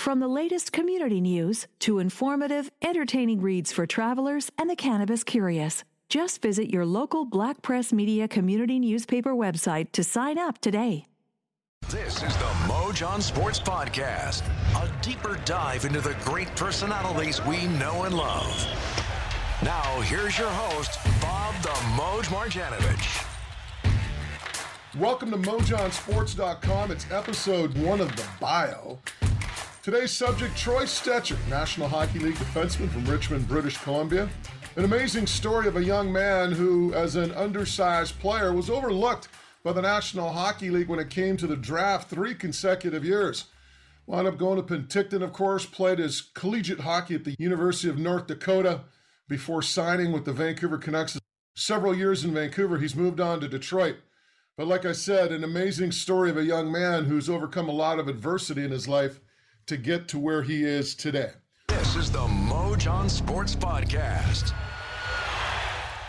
From 0.00 0.18
the 0.18 0.28
latest 0.28 0.72
community 0.72 1.20
news 1.20 1.66
to 1.80 1.98
informative, 1.98 2.70
entertaining 2.80 3.42
reads 3.42 3.70
for 3.70 3.84
travelers 3.84 4.50
and 4.56 4.70
the 4.70 4.74
cannabis 4.74 5.22
curious. 5.22 5.84
Just 6.08 6.40
visit 6.40 6.70
your 6.70 6.86
local 6.86 7.26
Black 7.26 7.60
Press 7.60 7.92
Media 7.92 8.26
community 8.26 8.78
newspaper 8.78 9.34
website 9.34 9.92
to 9.92 10.02
sign 10.02 10.38
up 10.38 10.58
today. 10.62 11.04
This 11.90 12.14
is 12.14 12.34
the 12.38 12.50
Moj 12.66 13.06
on 13.06 13.20
Sports 13.20 13.60
Podcast, 13.60 14.42
a 14.74 14.90
deeper 15.02 15.38
dive 15.44 15.84
into 15.84 16.00
the 16.00 16.16
great 16.24 16.48
personalities 16.56 17.44
we 17.44 17.66
know 17.66 18.04
and 18.04 18.16
love. 18.16 18.66
Now, 19.62 20.00
here's 20.00 20.38
your 20.38 20.48
host, 20.48 20.98
Bob 21.20 21.54
the 21.62 21.76
Moj 21.92 22.24
Marjanovich. 22.30 23.26
Welcome 24.98 25.30
to 25.32 25.36
MojonSports.com. 25.36 26.90
It's 26.90 27.10
episode 27.10 27.76
one 27.76 28.00
of 28.00 28.16
the 28.16 28.24
bio. 28.40 28.98
Today's 29.90 30.12
subject 30.12 30.56
Troy 30.56 30.84
Stecher, 30.84 31.36
National 31.48 31.88
Hockey 31.88 32.20
League 32.20 32.36
defenseman 32.36 32.88
from 32.90 33.04
Richmond, 33.06 33.48
British 33.48 33.76
Columbia. 33.78 34.28
An 34.76 34.84
amazing 34.84 35.26
story 35.26 35.66
of 35.66 35.76
a 35.76 35.82
young 35.82 36.12
man 36.12 36.52
who, 36.52 36.94
as 36.94 37.16
an 37.16 37.32
undersized 37.32 38.16
player, 38.20 38.52
was 38.52 38.70
overlooked 38.70 39.26
by 39.64 39.72
the 39.72 39.82
National 39.82 40.30
Hockey 40.30 40.70
League 40.70 40.86
when 40.86 41.00
it 41.00 41.10
came 41.10 41.36
to 41.36 41.48
the 41.48 41.56
draft 41.56 42.08
three 42.08 42.36
consecutive 42.36 43.04
years. 43.04 43.46
Wound 44.06 44.28
up 44.28 44.38
going 44.38 44.64
to 44.64 44.74
Penticton, 44.74 45.22
of 45.22 45.32
course, 45.32 45.66
played 45.66 45.98
his 45.98 46.20
collegiate 46.20 46.78
hockey 46.78 47.16
at 47.16 47.24
the 47.24 47.34
University 47.40 47.88
of 47.88 47.98
North 47.98 48.28
Dakota 48.28 48.82
before 49.28 49.60
signing 49.60 50.12
with 50.12 50.24
the 50.24 50.32
Vancouver 50.32 50.78
Canucks. 50.78 51.18
Several 51.56 51.96
years 51.96 52.24
in 52.24 52.32
Vancouver, 52.32 52.78
he's 52.78 52.94
moved 52.94 53.18
on 53.18 53.40
to 53.40 53.48
Detroit. 53.48 53.96
But 54.56 54.68
like 54.68 54.84
I 54.84 54.92
said, 54.92 55.32
an 55.32 55.42
amazing 55.42 55.90
story 55.90 56.30
of 56.30 56.36
a 56.36 56.44
young 56.44 56.70
man 56.70 57.06
who's 57.06 57.28
overcome 57.28 57.68
a 57.68 57.72
lot 57.72 57.98
of 57.98 58.06
adversity 58.06 58.62
in 58.62 58.70
his 58.70 58.86
life 58.86 59.18
to 59.66 59.76
get 59.76 60.08
to 60.08 60.18
where 60.18 60.42
he 60.42 60.64
is 60.64 60.94
today. 60.94 61.30
This 61.68 61.96
is 61.96 62.10
the 62.10 62.18
Moj 62.18 62.90
on 62.90 63.08
Sports 63.08 63.54
Podcast. 63.54 64.52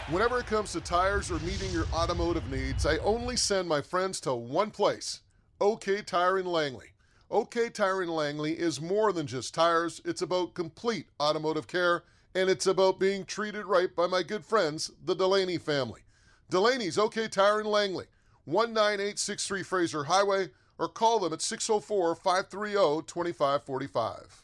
Whenever 0.09 0.39
it 0.39 0.45
comes 0.45 0.73
to 0.73 0.81
tires 0.81 1.31
or 1.31 1.39
meeting 1.39 1.71
your 1.71 1.85
automotive 1.93 2.49
needs, 2.51 2.85
I 2.85 2.97
only 2.97 3.35
send 3.35 3.69
my 3.69 3.81
friends 3.81 4.19
to 4.21 4.33
one 4.33 4.71
place 4.71 5.21
OK 5.61 6.01
Tire 6.01 6.39
in 6.39 6.45
Langley. 6.45 6.87
OK 7.29 7.69
Tire 7.69 8.03
in 8.03 8.09
Langley 8.09 8.53
is 8.53 8.81
more 8.81 9.13
than 9.13 9.27
just 9.27 9.53
tires, 9.53 10.01
it's 10.03 10.21
about 10.21 10.53
complete 10.53 11.05
automotive 11.21 11.67
care, 11.67 12.03
and 12.35 12.49
it's 12.49 12.67
about 12.67 12.99
being 12.99 13.23
treated 13.23 13.65
right 13.65 13.95
by 13.95 14.07
my 14.07 14.23
good 14.23 14.45
friends, 14.45 14.91
the 15.05 15.15
Delaney 15.15 15.57
family. 15.57 16.01
Delaney's 16.49 16.97
OK 16.97 17.27
Tire 17.27 17.61
in 17.61 17.67
Langley, 17.67 18.05
19863 18.45 19.63
Fraser 19.63 20.03
Highway 20.03 20.49
or 20.81 20.87
call 20.87 21.19
them 21.19 21.31
at 21.31 21.41
604 21.41 22.15
530 22.15 23.05
2545. 23.05 24.43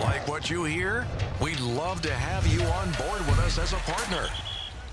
Like 0.00 0.26
what 0.26 0.50
you 0.50 0.64
hear? 0.64 1.06
We'd 1.42 1.60
love 1.60 2.00
to 2.02 2.12
have 2.12 2.46
you 2.46 2.62
on 2.62 2.90
board 2.92 3.20
with 3.20 3.38
us 3.40 3.58
as 3.58 3.72
a 3.74 3.76
partner. 3.76 4.26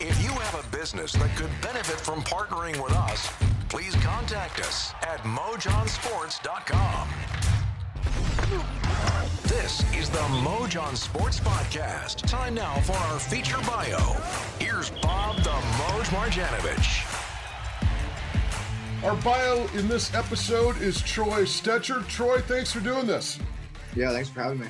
If 0.01 0.21
you 0.21 0.29
have 0.31 0.66
a 0.66 0.75
business 0.75 1.13
that 1.13 1.33
could 1.38 1.49
benefit 1.61 1.99
from 1.99 2.21
partnering 2.21 2.81
with 2.83 2.93
us, 2.93 3.31
please 3.69 3.95
contact 3.95 4.59
us 4.59 4.93
at 5.01 5.19
mojonsports.com. 5.19 7.09
This 9.43 9.81
is 9.93 10.09
the 10.09 10.17
Moj 10.17 10.81
on 10.81 10.95
Sports 10.95 11.39
Podcast. 11.39 12.27
Time 12.27 12.55
now 12.55 12.75
for 12.81 12.93
our 12.93 13.19
feature 13.19 13.59
bio. 13.66 13.97
Here's 14.59 14.89
Bob 14.89 15.38
the 15.38 15.49
Moj 15.49 16.05
Marjanovich. 16.07 17.25
Our 19.06 19.16
bio 19.17 19.67
in 19.75 19.88
this 19.88 20.11
episode 20.16 20.81
is 20.81 21.00
Troy 21.00 21.44
Stecher. 21.44 22.08
Troy, 22.08 22.39
thanks 22.42 22.72
for 22.72 22.80
doing 22.80 23.06
this. 23.06 23.38
Yeah, 23.95 24.09
thanks 24.09 24.30
for 24.30 24.42
having 24.42 24.62
me. 24.62 24.66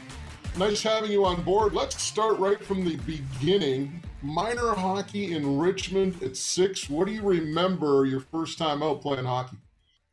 Nice 0.58 0.83
having 0.83 1.09
you 1.09 1.23
on 1.23 1.42
board. 1.44 1.72
Let's 1.72 2.02
start 2.02 2.38
right 2.38 2.61
from 2.61 2.83
the 2.83 2.97
beginning. 2.97 4.03
Minor 4.22 4.73
hockey 4.73 5.33
in 5.33 5.58
Richmond 5.58 6.21
at 6.21 6.36
six. 6.36 6.89
What 6.89 7.08
do 7.08 7.14
you 7.14 7.21
remember 7.21 8.05
your 8.05 8.20
first 8.20 8.58
time 8.58 8.83
out 8.83 9.02
playing 9.02 9.23
hockey? 9.23 9.55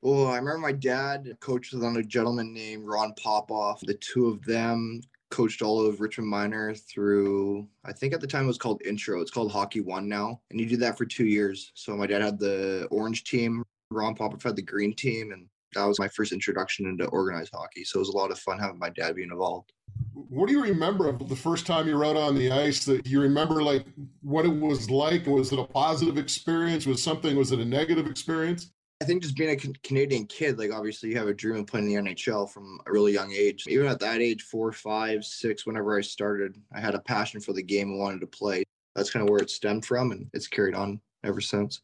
Oh, 0.04 0.26
I 0.28 0.36
remember 0.36 0.58
my 0.58 0.70
dad 0.70 1.36
coached 1.40 1.74
with 1.74 1.82
a 1.82 2.02
gentleman 2.04 2.54
named 2.54 2.86
Ron 2.86 3.14
Popoff. 3.20 3.80
The 3.80 3.94
two 3.94 4.28
of 4.28 4.44
them 4.44 5.00
coached 5.30 5.62
all 5.62 5.84
of 5.84 6.00
Richmond 6.00 6.30
Minor 6.30 6.74
through, 6.74 7.66
I 7.84 7.92
think 7.92 8.14
at 8.14 8.20
the 8.20 8.28
time 8.28 8.44
it 8.44 8.48
was 8.48 8.58
called 8.58 8.82
Intro. 8.84 9.20
It's 9.20 9.32
called 9.32 9.50
Hockey 9.50 9.80
One 9.80 10.08
now. 10.08 10.40
And 10.52 10.60
he 10.60 10.66
did 10.66 10.78
that 10.78 10.96
for 10.96 11.06
two 11.06 11.26
years. 11.26 11.72
So 11.74 11.96
my 11.96 12.06
dad 12.06 12.22
had 12.22 12.38
the 12.38 12.86
orange 12.92 13.24
team, 13.24 13.64
Ron 13.94 14.14
Popoff 14.14 14.42
had 14.42 14.56
the 14.56 14.62
green 14.62 14.94
team, 14.94 15.32
and 15.32 15.46
that 15.74 15.84
was 15.84 15.98
my 15.98 16.08
first 16.08 16.32
introduction 16.32 16.86
into 16.86 17.06
organized 17.06 17.52
hockey. 17.54 17.84
So 17.84 17.98
it 17.98 18.00
was 18.00 18.08
a 18.10 18.16
lot 18.16 18.30
of 18.30 18.38
fun 18.38 18.58
having 18.58 18.78
my 18.78 18.90
dad 18.90 19.16
being 19.16 19.30
involved. 19.30 19.72
What 20.12 20.48
do 20.48 20.54
you 20.54 20.62
remember 20.62 21.08
of 21.08 21.28
the 21.28 21.36
first 21.36 21.66
time 21.66 21.88
you 21.88 21.96
were 21.96 22.04
out 22.04 22.16
on 22.16 22.34
the 22.34 22.50
ice? 22.50 22.84
That 22.84 23.06
you 23.06 23.20
remember, 23.20 23.62
like 23.62 23.86
what 24.22 24.44
it 24.44 24.48
was 24.48 24.90
like? 24.90 25.26
Was 25.26 25.52
it 25.52 25.58
a 25.58 25.64
positive 25.64 26.18
experience? 26.18 26.86
Was 26.86 27.02
something? 27.02 27.36
Was 27.36 27.52
it 27.52 27.60
a 27.60 27.64
negative 27.64 28.06
experience? 28.06 28.70
I 29.02 29.04
think 29.04 29.22
just 29.22 29.36
being 29.36 29.50
a 29.50 29.78
Canadian 29.82 30.26
kid, 30.26 30.58
like 30.58 30.72
obviously 30.72 31.08
you 31.08 31.18
have 31.18 31.26
a 31.26 31.34
dream 31.34 31.56
of 31.56 31.66
playing 31.66 31.90
in 31.90 32.04
the 32.04 32.14
NHL 32.14 32.48
from 32.48 32.78
a 32.86 32.92
really 32.92 33.12
young 33.12 33.32
age. 33.32 33.64
Even 33.66 33.86
at 33.86 33.98
that 33.98 34.20
age, 34.20 34.42
four, 34.42 34.70
five, 34.70 35.24
six, 35.24 35.66
whenever 35.66 35.98
I 35.98 36.02
started, 36.02 36.56
I 36.72 36.78
had 36.78 36.94
a 36.94 37.00
passion 37.00 37.40
for 37.40 37.52
the 37.52 37.64
game 37.64 37.88
and 37.88 37.98
wanted 37.98 38.20
to 38.20 38.28
play. 38.28 38.62
That's 38.94 39.10
kind 39.10 39.24
of 39.24 39.30
where 39.30 39.40
it 39.40 39.50
stemmed 39.50 39.84
from, 39.86 40.12
and 40.12 40.28
it's 40.34 40.46
carried 40.46 40.76
on 40.76 41.00
ever 41.24 41.40
since. 41.40 41.80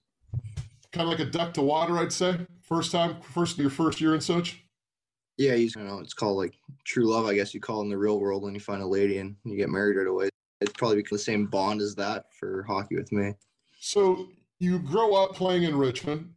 Kind 0.98 1.12
of 1.12 1.18
like 1.18 1.26
a 1.26 1.30
duck 1.30 1.54
to 1.54 1.62
water, 1.62 1.96
I'd 1.96 2.12
say. 2.12 2.36
First 2.60 2.92
time, 2.92 3.20
first 3.22 3.56
your 3.56 3.70
first 3.70 4.00
year 4.00 4.14
and 4.14 4.22
such. 4.22 4.64
Yeah, 5.36 5.54
you 5.54 5.70
know, 5.76 6.00
it's 6.00 6.12
called 6.12 6.36
like 6.36 6.54
true 6.84 7.08
love, 7.08 7.26
I 7.26 7.34
guess 7.34 7.54
you 7.54 7.60
call 7.60 7.80
it 7.80 7.84
in 7.84 7.90
the 7.90 7.96
real 7.96 8.18
world 8.18 8.42
when 8.42 8.52
you 8.52 8.60
find 8.60 8.82
a 8.82 8.86
lady 8.86 9.18
and 9.18 9.36
you 9.44 9.56
get 9.56 9.70
married 9.70 9.96
right 9.96 10.06
away. 10.06 10.28
It's 10.60 10.72
probably 10.72 11.04
the 11.08 11.18
same 11.18 11.46
bond 11.46 11.80
as 11.80 11.94
that 11.94 12.24
for 12.38 12.64
hockey 12.64 12.96
with 12.96 13.12
me. 13.12 13.34
So 13.78 14.26
you 14.58 14.80
grow 14.80 15.14
up 15.14 15.34
playing 15.34 15.62
in 15.62 15.78
Richmond 15.78 16.34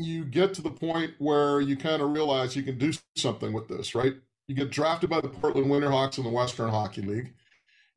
you 0.00 0.24
get 0.24 0.54
to 0.54 0.62
the 0.62 0.70
point 0.70 1.12
where 1.18 1.60
you 1.60 1.76
kind 1.76 2.02
of 2.02 2.12
realize 2.12 2.56
you 2.56 2.62
can 2.62 2.78
do 2.78 2.92
something 3.16 3.52
with 3.52 3.68
this, 3.68 3.94
right? 3.94 4.14
You 4.48 4.54
get 4.54 4.70
drafted 4.70 5.10
by 5.10 5.20
the 5.20 5.28
Portland 5.28 5.68
Winterhawks 5.68 6.18
in 6.18 6.24
the 6.24 6.30
Western 6.30 6.70
Hockey 6.70 7.02
League, 7.02 7.34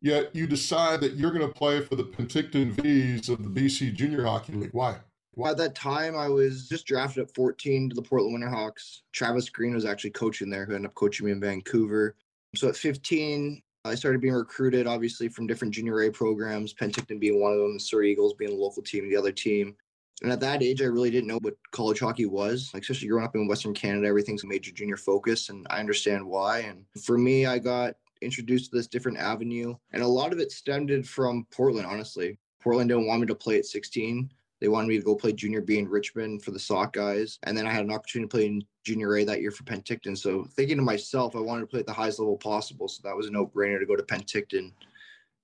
yet 0.01 0.35
you 0.35 0.45
decide 0.45 1.01
that 1.01 1.13
you're 1.13 1.31
going 1.31 1.47
to 1.47 1.53
play 1.53 1.81
for 1.81 1.95
the 1.95 2.03
Penticton 2.03 2.71
Vees 2.71 3.29
of 3.29 3.43
the 3.43 3.49
BC 3.49 3.95
Junior 3.95 4.25
Hockey 4.25 4.53
League. 4.53 4.73
Why? 4.73 4.97
Well, 5.35 5.51
at 5.51 5.57
that 5.57 5.73
time, 5.73 6.15
I 6.15 6.27
was 6.27 6.69
just 6.69 6.85
drafted 6.85 7.23
at 7.23 7.33
14 7.33 7.89
to 7.89 7.95
the 7.95 8.01
Portland 8.01 8.37
Winterhawks. 8.37 9.01
Travis 9.13 9.49
Green 9.49 9.73
was 9.73 9.85
actually 9.85 10.11
coaching 10.11 10.49
there, 10.49 10.65
who 10.65 10.75
ended 10.75 10.89
up 10.89 10.95
coaching 10.95 11.25
me 11.25 11.31
in 11.31 11.39
Vancouver. 11.39 12.15
So 12.55 12.69
at 12.69 12.75
15, 12.75 13.61
I 13.85 13.95
started 13.95 14.21
being 14.21 14.35
recruited, 14.35 14.85
obviously, 14.85 15.27
from 15.27 15.47
different 15.47 15.73
junior 15.73 16.01
A 16.03 16.11
programs, 16.11 16.73
Penticton 16.73 17.19
being 17.19 17.41
one 17.41 17.51
of 17.51 17.59
them, 17.59 17.79
Surrey 17.79 18.11
Eagles 18.11 18.35
being 18.35 18.51
the 18.51 18.57
local 18.57 18.83
team, 18.83 19.09
the 19.09 19.17
other 19.17 19.31
team. 19.31 19.75
And 20.21 20.31
at 20.31 20.39
that 20.41 20.61
age, 20.61 20.81
I 20.81 20.85
really 20.85 21.09
didn't 21.09 21.27
know 21.27 21.39
what 21.41 21.55
college 21.71 21.99
hockey 21.99 22.27
was. 22.27 22.69
Like, 22.73 22.83
especially 22.83 23.07
growing 23.07 23.25
up 23.25 23.35
in 23.35 23.47
Western 23.47 23.73
Canada, 23.73 24.07
everything's 24.07 24.43
a 24.43 24.47
major 24.47 24.71
junior 24.71 24.97
focus, 24.97 25.49
and 25.49 25.65
I 25.71 25.79
understand 25.79 26.25
why. 26.25 26.59
And 26.59 26.85
for 27.03 27.17
me, 27.17 27.47
I 27.47 27.57
got 27.57 27.95
introduced 28.21 28.69
to 28.69 28.77
this 28.77 28.87
different 28.87 29.17
avenue, 29.17 29.75
and 29.91 30.03
a 30.03 30.07
lot 30.07 30.31
of 30.31 30.39
it 30.39 30.51
stemmed 30.51 31.07
from 31.07 31.47
Portland, 31.51 31.87
honestly. 31.87 32.37
Portland 32.61 32.89
didn't 32.89 33.07
want 33.07 33.19
me 33.21 33.27
to 33.27 33.35
play 33.35 33.57
at 33.57 33.65
16. 33.65 34.29
They 34.63 34.69
wanted 34.69 34.87
me 34.87 34.97
to 34.97 35.03
go 35.03 35.13
play 35.13 35.33
junior 35.33 35.59
B 35.59 35.77
in 35.77 35.89
Richmond 35.89 36.41
for 36.41 36.51
the 36.51 36.57
Sockeyes. 36.57 37.37
And 37.43 37.57
then 37.57 37.67
I 37.67 37.71
had 37.73 37.83
an 37.83 37.91
opportunity 37.91 38.29
to 38.29 38.31
play 38.31 38.45
in 38.45 38.63
junior 38.85 39.17
A 39.17 39.25
that 39.25 39.41
year 39.41 39.51
for 39.51 39.65
Penticton. 39.65 40.17
So 40.17 40.45
thinking 40.55 40.77
to 40.77 40.83
myself, 40.83 41.35
I 41.35 41.39
wanted 41.39 41.63
to 41.63 41.67
play 41.67 41.81
at 41.81 41.85
the 41.85 41.91
highest 41.91 42.19
level 42.19 42.37
possible. 42.37 42.87
So 42.87 43.01
that 43.03 43.13
was 43.13 43.27
a 43.27 43.31
no 43.31 43.45
brainer 43.45 43.77
to 43.77 43.85
go 43.85 43.97
to 43.97 44.03
Penticton. 44.03 44.71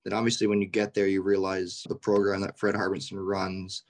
Then 0.06 0.14
obviously 0.14 0.46
when 0.46 0.62
you 0.62 0.68
get 0.68 0.94
there, 0.94 1.06
you 1.06 1.20
realize 1.20 1.84
the 1.86 1.96
program 1.96 2.40
that 2.40 2.58
Fred 2.58 2.74
Harbinson 2.74 3.18
runs, 3.18 3.82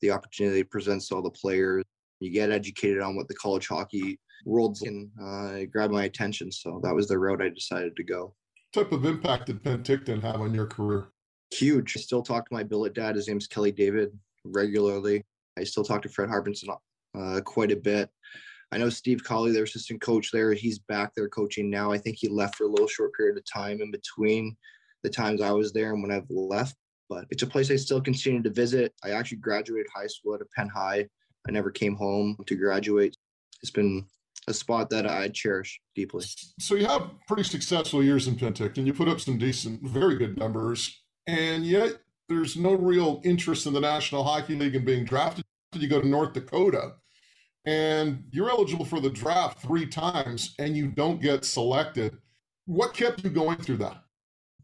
the 0.00 0.10
opportunity 0.10 0.62
presents 0.62 1.08
to 1.08 1.16
all 1.16 1.22
the 1.22 1.28
players. 1.28 1.84
You 2.20 2.30
get 2.30 2.50
educated 2.50 3.02
on 3.02 3.14
what 3.14 3.28
the 3.28 3.34
college 3.34 3.68
hockey 3.68 4.18
world's 4.46 4.80
in. 4.80 5.10
Uh, 5.22 5.66
grabbed 5.70 5.92
my 5.92 6.04
attention, 6.04 6.50
so 6.50 6.80
that 6.82 6.94
was 6.94 7.08
the 7.08 7.18
route 7.18 7.42
I 7.42 7.50
decided 7.50 7.94
to 7.94 8.04
go. 8.04 8.32
What 8.72 8.84
type 8.84 8.92
of 8.92 9.04
impact 9.04 9.48
did 9.48 9.62
Penticton 9.62 10.22
have 10.22 10.40
on 10.40 10.54
your 10.54 10.66
career? 10.66 11.08
Huge. 11.52 11.92
I 11.94 12.00
still 12.00 12.22
talk 12.22 12.48
to 12.48 12.54
my 12.54 12.62
billet 12.62 12.94
dad. 12.94 13.16
His 13.16 13.28
name's 13.28 13.46
Kelly 13.46 13.72
David 13.72 14.18
regularly. 14.52 15.24
I 15.58 15.64
still 15.64 15.84
talk 15.84 16.02
to 16.02 16.08
Fred 16.08 16.28
Harbinson 16.28 16.68
uh, 17.18 17.40
quite 17.44 17.72
a 17.72 17.76
bit. 17.76 18.10
I 18.70 18.78
know 18.78 18.90
Steve 18.90 19.24
Colley, 19.24 19.52
their 19.52 19.64
assistant 19.64 20.00
coach 20.00 20.30
there. 20.30 20.52
He's 20.52 20.78
back 20.78 21.12
there 21.14 21.28
coaching 21.28 21.70
now. 21.70 21.90
I 21.90 21.98
think 21.98 22.16
he 22.18 22.28
left 22.28 22.56
for 22.56 22.64
a 22.64 22.68
little 22.68 22.86
short 22.86 23.14
period 23.14 23.38
of 23.38 23.44
time 23.50 23.80
in 23.80 23.90
between 23.90 24.56
the 25.02 25.10
times 25.10 25.40
I 25.40 25.52
was 25.52 25.72
there 25.72 25.92
and 25.92 26.02
when 26.02 26.12
I've 26.12 26.28
left 26.28 26.76
but 27.08 27.26
it's 27.30 27.42
a 27.42 27.46
place 27.46 27.70
I 27.70 27.76
still 27.76 28.00
continue 28.00 28.42
to 28.42 28.50
visit. 28.50 28.94
I 29.02 29.10
actually 29.10 29.38
graduated 29.38 29.86
high 29.94 30.06
school 30.06 30.34
at 30.34 30.40
a 30.40 30.46
Penn 30.56 30.68
High. 30.68 31.06
I 31.46 31.50
never 31.50 31.70
came 31.70 31.96
home 31.96 32.36
to 32.46 32.54
graduate. 32.54 33.16
It's 33.62 33.70
been 33.70 34.06
a 34.46 34.54
spot 34.54 34.90
that 34.90 35.06
I 35.06 35.28
cherish 35.28 35.80
deeply. 35.94 36.24
So 36.60 36.74
you 36.74 36.86
have 36.86 37.10
pretty 37.26 37.44
successful 37.44 38.02
years 38.02 38.28
in 38.28 38.36
Penticton. 38.36 38.86
You 38.86 38.92
put 38.92 39.08
up 39.08 39.20
some 39.20 39.38
decent, 39.38 39.82
very 39.82 40.16
good 40.16 40.38
numbers, 40.38 41.02
and 41.26 41.64
yet 41.66 41.98
there's 42.28 42.56
no 42.56 42.74
real 42.74 43.20
interest 43.24 43.66
in 43.66 43.72
the 43.72 43.80
National 43.80 44.22
Hockey 44.22 44.54
League 44.54 44.74
in 44.74 44.84
being 44.84 45.04
drafted. 45.04 45.44
You 45.74 45.88
go 45.88 46.00
to 46.00 46.08
North 46.08 46.32
Dakota, 46.32 46.94
and 47.64 48.24
you're 48.30 48.48
eligible 48.48 48.84
for 48.84 49.00
the 49.00 49.10
draft 49.10 49.60
three 49.60 49.86
times 49.86 50.54
and 50.58 50.76
you 50.76 50.88
don't 50.88 51.20
get 51.20 51.44
selected. 51.44 52.16
What 52.64 52.94
kept 52.94 53.22
you 53.22 53.30
going 53.30 53.58
through 53.58 53.76
that? 53.78 54.02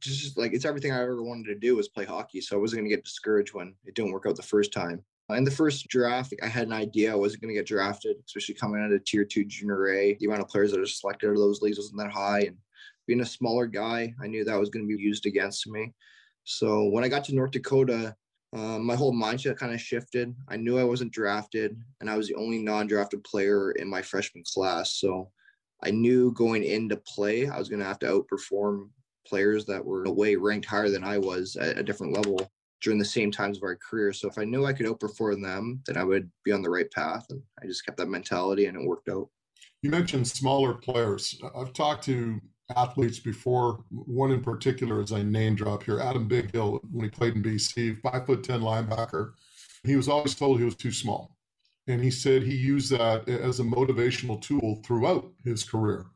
Just 0.01 0.39
like 0.39 0.53
it's 0.53 0.65
everything 0.65 0.93
I 0.93 1.03
ever 1.03 1.23
wanted 1.23 1.47
to 1.47 1.59
do 1.59 1.77
was 1.77 1.89
play 1.89 2.05
hockey. 2.05 2.41
So 2.41 2.57
I 2.57 2.61
wasn't 2.61 2.81
going 2.81 2.91
to 2.91 2.97
get 2.97 3.05
discouraged 3.05 3.55
when 3.55 3.75
it 3.85 3.95
didn't 3.95 4.13
work 4.13 4.25
out 4.27 4.37
the 4.37 4.43
first 4.43 4.73
time. 4.73 5.03
In 5.31 5.45
the 5.45 5.51
first 5.51 5.89
draft, 5.89 6.35
I 6.43 6.47
had 6.47 6.67
an 6.67 6.73
idea 6.73 7.13
I 7.13 7.17
wasn't 7.17 7.43
going 7.43 7.55
to 7.55 7.59
get 7.59 7.67
drafted, 7.67 8.17
especially 8.27 8.55
coming 8.55 8.83
out 8.83 8.93
of 8.93 9.05
tier 9.05 9.25
two 9.25 9.45
junior 9.45 9.89
A. 9.89 10.15
The 10.15 10.27
amount 10.27 10.43
of 10.43 10.49
players 10.49 10.71
that 10.73 10.81
are 10.81 10.87
selected 10.87 11.29
out 11.29 11.33
of 11.33 11.39
those 11.39 11.63
leagues 11.63 11.79
wasn't 11.79 11.99
that 11.99 12.13
high. 12.13 12.41
And 12.41 12.57
being 13.07 13.21
a 13.21 13.27
smaller 13.27 13.67
guy, 13.67 14.15
I 14.23 14.27
knew 14.27 14.45
that 14.45 14.61
was 14.61 14.69
going 14.69 14.87
to 14.87 14.97
be 14.97 15.03
used 15.03 15.25
against 15.25 15.67
me. 15.67 15.93
So 16.45 16.85
when 16.85 17.05
I 17.05 17.09
got 17.09 17.25
to 17.25 17.35
North 17.35 17.53
Dakota, 17.53 18.15
um, 18.55 18.87
my 18.87 18.95
whole 18.95 19.13
mindset 19.13 19.57
kind 19.57 19.75
of 19.75 19.81
shifted. 19.81 20.35
I 20.49 20.57
knew 20.57 20.79
I 20.79 20.85
wasn't 20.85 21.13
drafted, 21.13 21.77
and 22.01 22.09
I 22.09 22.17
was 22.17 22.29
the 22.29 22.37
only 22.37 22.59
non-drafted 22.59 23.25
player 23.25 23.73
in 23.73 23.89
my 23.89 24.01
freshman 24.01 24.45
class. 24.45 24.93
So 25.01 25.31
I 25.83 25.91
knew 25.91 26.33
going 26.33 26.63
into 26.63 26.97
play, 26.97 27.49
I 27.49 27.59
was 27.59 27.69
going 27.69 27.81
to 27.81 27.87
have 27.87 27.99
to 28.01 28.07
outperform 28.07 28.91
players 29.27 29.65
that 29.67 29.85
were 29.85 30.09
way 30.11 30.37
ranked 30.37 30.67
higher 30.67 30.89
than 30.89 31.03
I 31.03 31.19
was 31.19 31.57
at 31.57 31.79
a 31.79 31.83
different 31.83 32.15
level 32.15 32.49
during 32.81 32.99
the 32.99 33.05
same 33.05 33.33
times 33.33 33.57
of 33.57 33.65
our 33.65 33.77
career. 33.77 34.13
So 34.13 34.29
if 34.29 34.39
I 34.39 34.45
knew 34.45 34.67
I 34.67 34.73
could 34.73 34.87
outperform 34.87 35.43
them, 35.43 35.83
then 35.87 35.97
I 35.97 36.05
would 36.05 36.31
be 36.45 36.53
on 36.53 36.63
the 36.63 36.71
right 36.71 36.91
path. 36.91 37.27
And 37.31 37.43
I 37.61 37.67
just 37.67 37.85
kept 37.85 37.97
that 37.97 38.09
mentality, 38.09 38.67
and 38.67 38.77
it 38.77 38.87
worked 38.87 39.09
out. 39.09 39.29
You 39.83 39.91
mentioned 39.91 40.29
smaller 40.29 40.75
players. 40.75 41.41
I've 41.57 41.73
talked 41.73 42.05
to 42.05 42.41
athletes 42.77 43.19
before. 43.19 43.85
One 43.91 44.33
in 44.33 44.43
particular 44.43 45.01
is 45.01 45.13
I 45.13 45.23
name 45.23 45.55
drop 45.55 45.83
here, 45.83 46.01
Adam 46.01 46.29
Bighill, 46.29 46.81
when 46.91 47.05
he 47.05 47.11
played 47.11 47.35
in 47.35 47.43
BC, 47.43 48.01
five 48.01 48.27
foot 48.27 48.43
ten 48.43 48.61
linebacker. 48.61 49.33
He 49.85 49.97
was 49.97 50.09
always 50.09 50.35
told 50.35 50.59
he 50.59 50.65
was 50.65 50.77
too 50.77 50.93
small. 50.93 51.37
And 51.87 52.03
he 52.03 52.11
said 52.11 52.43
he 52.43 52.57
used 52.57 52.91
that 52.93 53.29
as 53.29 53.61
a 53.61 53.65
motivational 53.65 54.41
tool 54.41 54.81
throughout 54.85 55.31
his 55.45 55.65
career. 55.65 56.07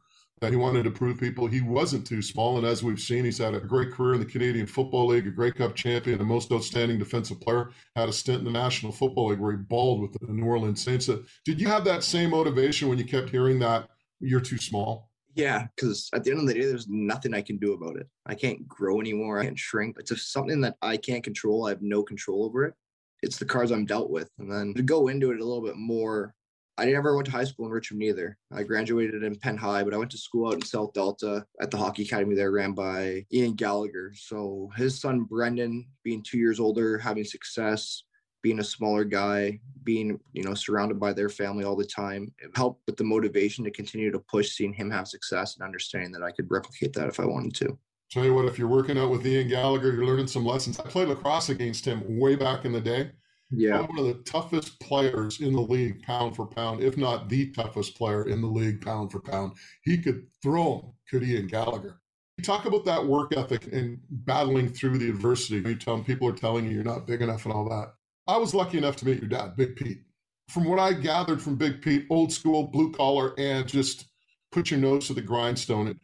That 0.40 0.52
he 0.52 0.56
wanted 0.56 0.84
to 0.84 0.92
prove 0.92 1.18
people 1.18 1.48
he 1.48 1.60
wasn't 1.60 2.06
too 2.06 2.22
small. 2.22 2.56
And 2.56 2.66
as 2.66 2.82
we've 2.82 3.00
seen, 3.00 3.24
he's 3.24 3.38
had 3.38 3.54
a 3.54 3.60
great 3.60 3.90
career 3.90 4.14
in 4.14 4.20
the 4.20 4.26
Canadian 4.26 4.66
Football 4.66 5.08
League, 5.08 5.26
a 5.26 5.30
Grey 5.30 5.50
Cup 5.50 5.74
champion, 5.74 6.20
a 6.20 6.24
most 6.24 6.52
outstanding 6.52 6.98
defensive 6.98 7.40
player. 7.40 7.70
Had 7.96 8.08
a 8.08 8.12
stint 8.12 8.38
in 8.38 8.44
the 8.44 8.50
National 8.52 8.92
Football 8.92 9.30
League 9.30 9.40
where 9.40 9.50
he 9.50 9.58
balled 9.58 10.00
with 10.00 10.12
the 10.12 10.32
New 10.32 10.46
Orleans 10.46 10.82
Saints. 10.82 11.10
Did 11.44 11.60
you 11.60 11.66
have 11.66 11.84
that 11.84 12.04
same 12.04 12.30
motivation 12.30 12.88
when 12.88 12.98
you 12.98 13.04
kept 13.04 13.30
hearing 13.30 13.58
that 13.58 13.88
you're 14.20 14.40
too 14.40 14.58
small? 14.58 15.07
Yeah, 15.38 15.69
because 15.76 16.11
at 16.12 16.25
the 16.25 16.32
end 16.32 16.40
of 16.40 16.49
the 16.49 16.55
day, 16.55 16.67
there's 16.67 16.88
nothing 16.88 17.32
I 17.32 17.43
can 17.43 17.58
do 17.58 17.73
about 17.73 17.96
it. 17.96 18.08
I 18.26 18.35
can't 18.35 18.67
grow 18.67 19.00
anymore. 19.00 19.38
I 19.38 19.44
can't 19.44 19.56
shrink. 19.56 19.96
It's 19.96 20.11
just 20.11 20.32
something 20.32 20.61
that 20.62 20.75
I 20.82 20.96
can't 20.96 21.23
control. 21.23 21.67
I 21.67 21.70
have 21.70 21.81
no 21.81 22.02
control 22.02 22.44
over 22.44 22.64
it. 22.64 22.75
It's 23.23 23.38
the 23.38 23.44
cards 23.44 23.70
I'm 23.70 23.87
dealt 23.87 24.11
with. 24.11 24.29
And 24.40 24.50
then 24.50 24.75
to 24.75 24.82
go 24.82 25.06
into 25.06 25.31
it 25.31 25.40
a 25.40 25.44
little 25.44 25.62
bit 25.62 25.76
more, 25.76 26.35
I 26.76 26.87
never 26.87 27.14
went 27.14 27.26
to 27.26 27.32
high 27.32 27.44
school 27.44 27.67
in 27.67 27.73
Richmond 27.73 28.02
either. 28.02 28.37
I 28.52 28.64
graduated 28.64 29.23
in 29.23 29.37
Penn 29.37 29.56
High, 29.56 29.85
but 29.85 29.94
I 29.94 29.96
went 29.96 30.11
to 30.11 30.19
school 30.19 30.49
out 30.49 30.55
in 30.55 30.62
South 30.64 30.93
Delta 30.93 31.46
at 31.61 31.70
the 31.70 31.76
hockey 31.76 32.02
academy 32.02 32.35
there, 32.35 32.50
ran 32.50 32.73
by 32.73 33.25
Ian 33.32 33.55
Gallagher. 33.55 34.12
So 34.17 34.73
his 34.76 35.00
son 35.00 35.23
Brendan, 35.23 35.87
being 36.02 36.25
two 36.25 36.38
years 36.38 36.58
older, 36.58 36.99
having 36.99 37.23
success, 37.23 38.02
being 38.43 38.61
a 38.61 38.64
smaller 38.64 39.05
guy, 39.05 39.61
being, 39.82 40.19
you 40.32 40.43
know, 40.43 40.55
surrounded 40.55 41.00
by 41.00 41.12
their 41.12 41.29
family 41.29 41.64
all 41.64 41.76
the 41.76 41.85
time, 41.85 42.32
it 42.38 42.50
helped 42.56 42.82
with 42.87 42.96
the 42.96 43.05
motivation 43.05 43.64
to 43.64 43.70
continue 43.70 44.11
to 44.11 44.19
push, 44.19 44.50
seeing 44.50 44.73
him 44.73 44.90
have 44.90 45.08
success 45.08 45.56
and 45.56 45.64
understanding 45.64 46.12
that 46.12 46.23
I 46.23 46.31
could 46.31 46.50
replicate 46.50 46.93
that 46.94 47.08
if 47.08 47.20
I 47.20 47.25
wanted 47.25 47.55
to. 47.56 47.79
Tell 48.11 48.25
you 48.25 48.35
what, 48.35 48.46
if 48.46 48.58
you're 48.58 48.69
working 48.69 48.99
out 48.99 49.11
with 49.11 49.26
Ian 49.26 49.49
Gallagher, 49.49 49.93
you're 49.93 50.06
learning 50.06 50.29
some 50.29 50.44
lessons. 50.44 50.79
I 50.79 50.85
played 50.85 51.08
lacrosse 51.08 51.50
against 51.50 51.85
him 51.85 52.02
way 52.19 52.37
back 52.37 52.64
in 52.64 52.73
the 52.73 52.81
day. 52.81 53.11
Yeah. 53.50 53.81
One 53.81 53.99
of 53.99 54.06
the 54.06 54.23
toughest 54.25 54.79
players 54.81 55.40
in 55.40 55.52
the 55.52 55.61
league, 55.61 56.02
pound 56.02 56.37
for 56.37 56.46
pound, 56.46 56.82
if 56.82 56.96
not 56.96 57.29
the 57.29 57.50
toughest 57.52 57.96
player 57.96 58.29
in 58.29 58.40
the 58.40 58.46
league, 58.46 58.81
pound 58.82 59.11
for 59.11 59.20
pound. 59.20 59.55
He 59.82 59.99
could 59.99 60.26
throw 60.43 60.81
him, 60.81 60.93
could 61.11 61.23
Ian 61.23 61.46
Gallagher. 61.46 62.00
Talk 62.43 62.67
about 62.67 62.85
that 62.85 63.05
work 63.05 63.37
ethic 63.37 63.73
and 63.73 63.99
battling 64.11 64.69
through 64.69 64.99
the 64.99 65.08
adversity. 65.08 65.56
You 65.69 65.75
tell 65.75 65.99
people 66.02 66.29
are 66.29 66.32
telling 66.32 66.67
you 66.67 66.70
you're 66.70 66.85
not 66.85 67.06
big 67.06 67.20
enough 67.20 67.46
and 67.46 67.52
all 67.55 67.69
that. 67.69 67.94
I 68.28 68.36
was 68.36 68.52
lucky 68.54 68.76
enough 68.76 68.96
to 68.96 69.06
meet 69.06 69.20
your 69.20 69.28
dad, 69.30 69.56
Big 69.56 69.75
Pete. 69.75 70.02
From 70.50 70.64
what 70.64 70.78
I 70.78 70.92
gathered 70.92 71.40
from 71.40 71.56
Big 71.56 71.80
Pete, 71.80 72.06
old 72.10 72.30
school, 72.30 72.66
blue 72.66 72.92
collar, 72.92 73.32
and 73.38 73.66
just 73.66 74.08
put 74.52 74.70
your 74.70 74.78
nose 74.78 75.06
to 75.06 75.14
the 75.14 75.22
grindstone. 75.22 75.98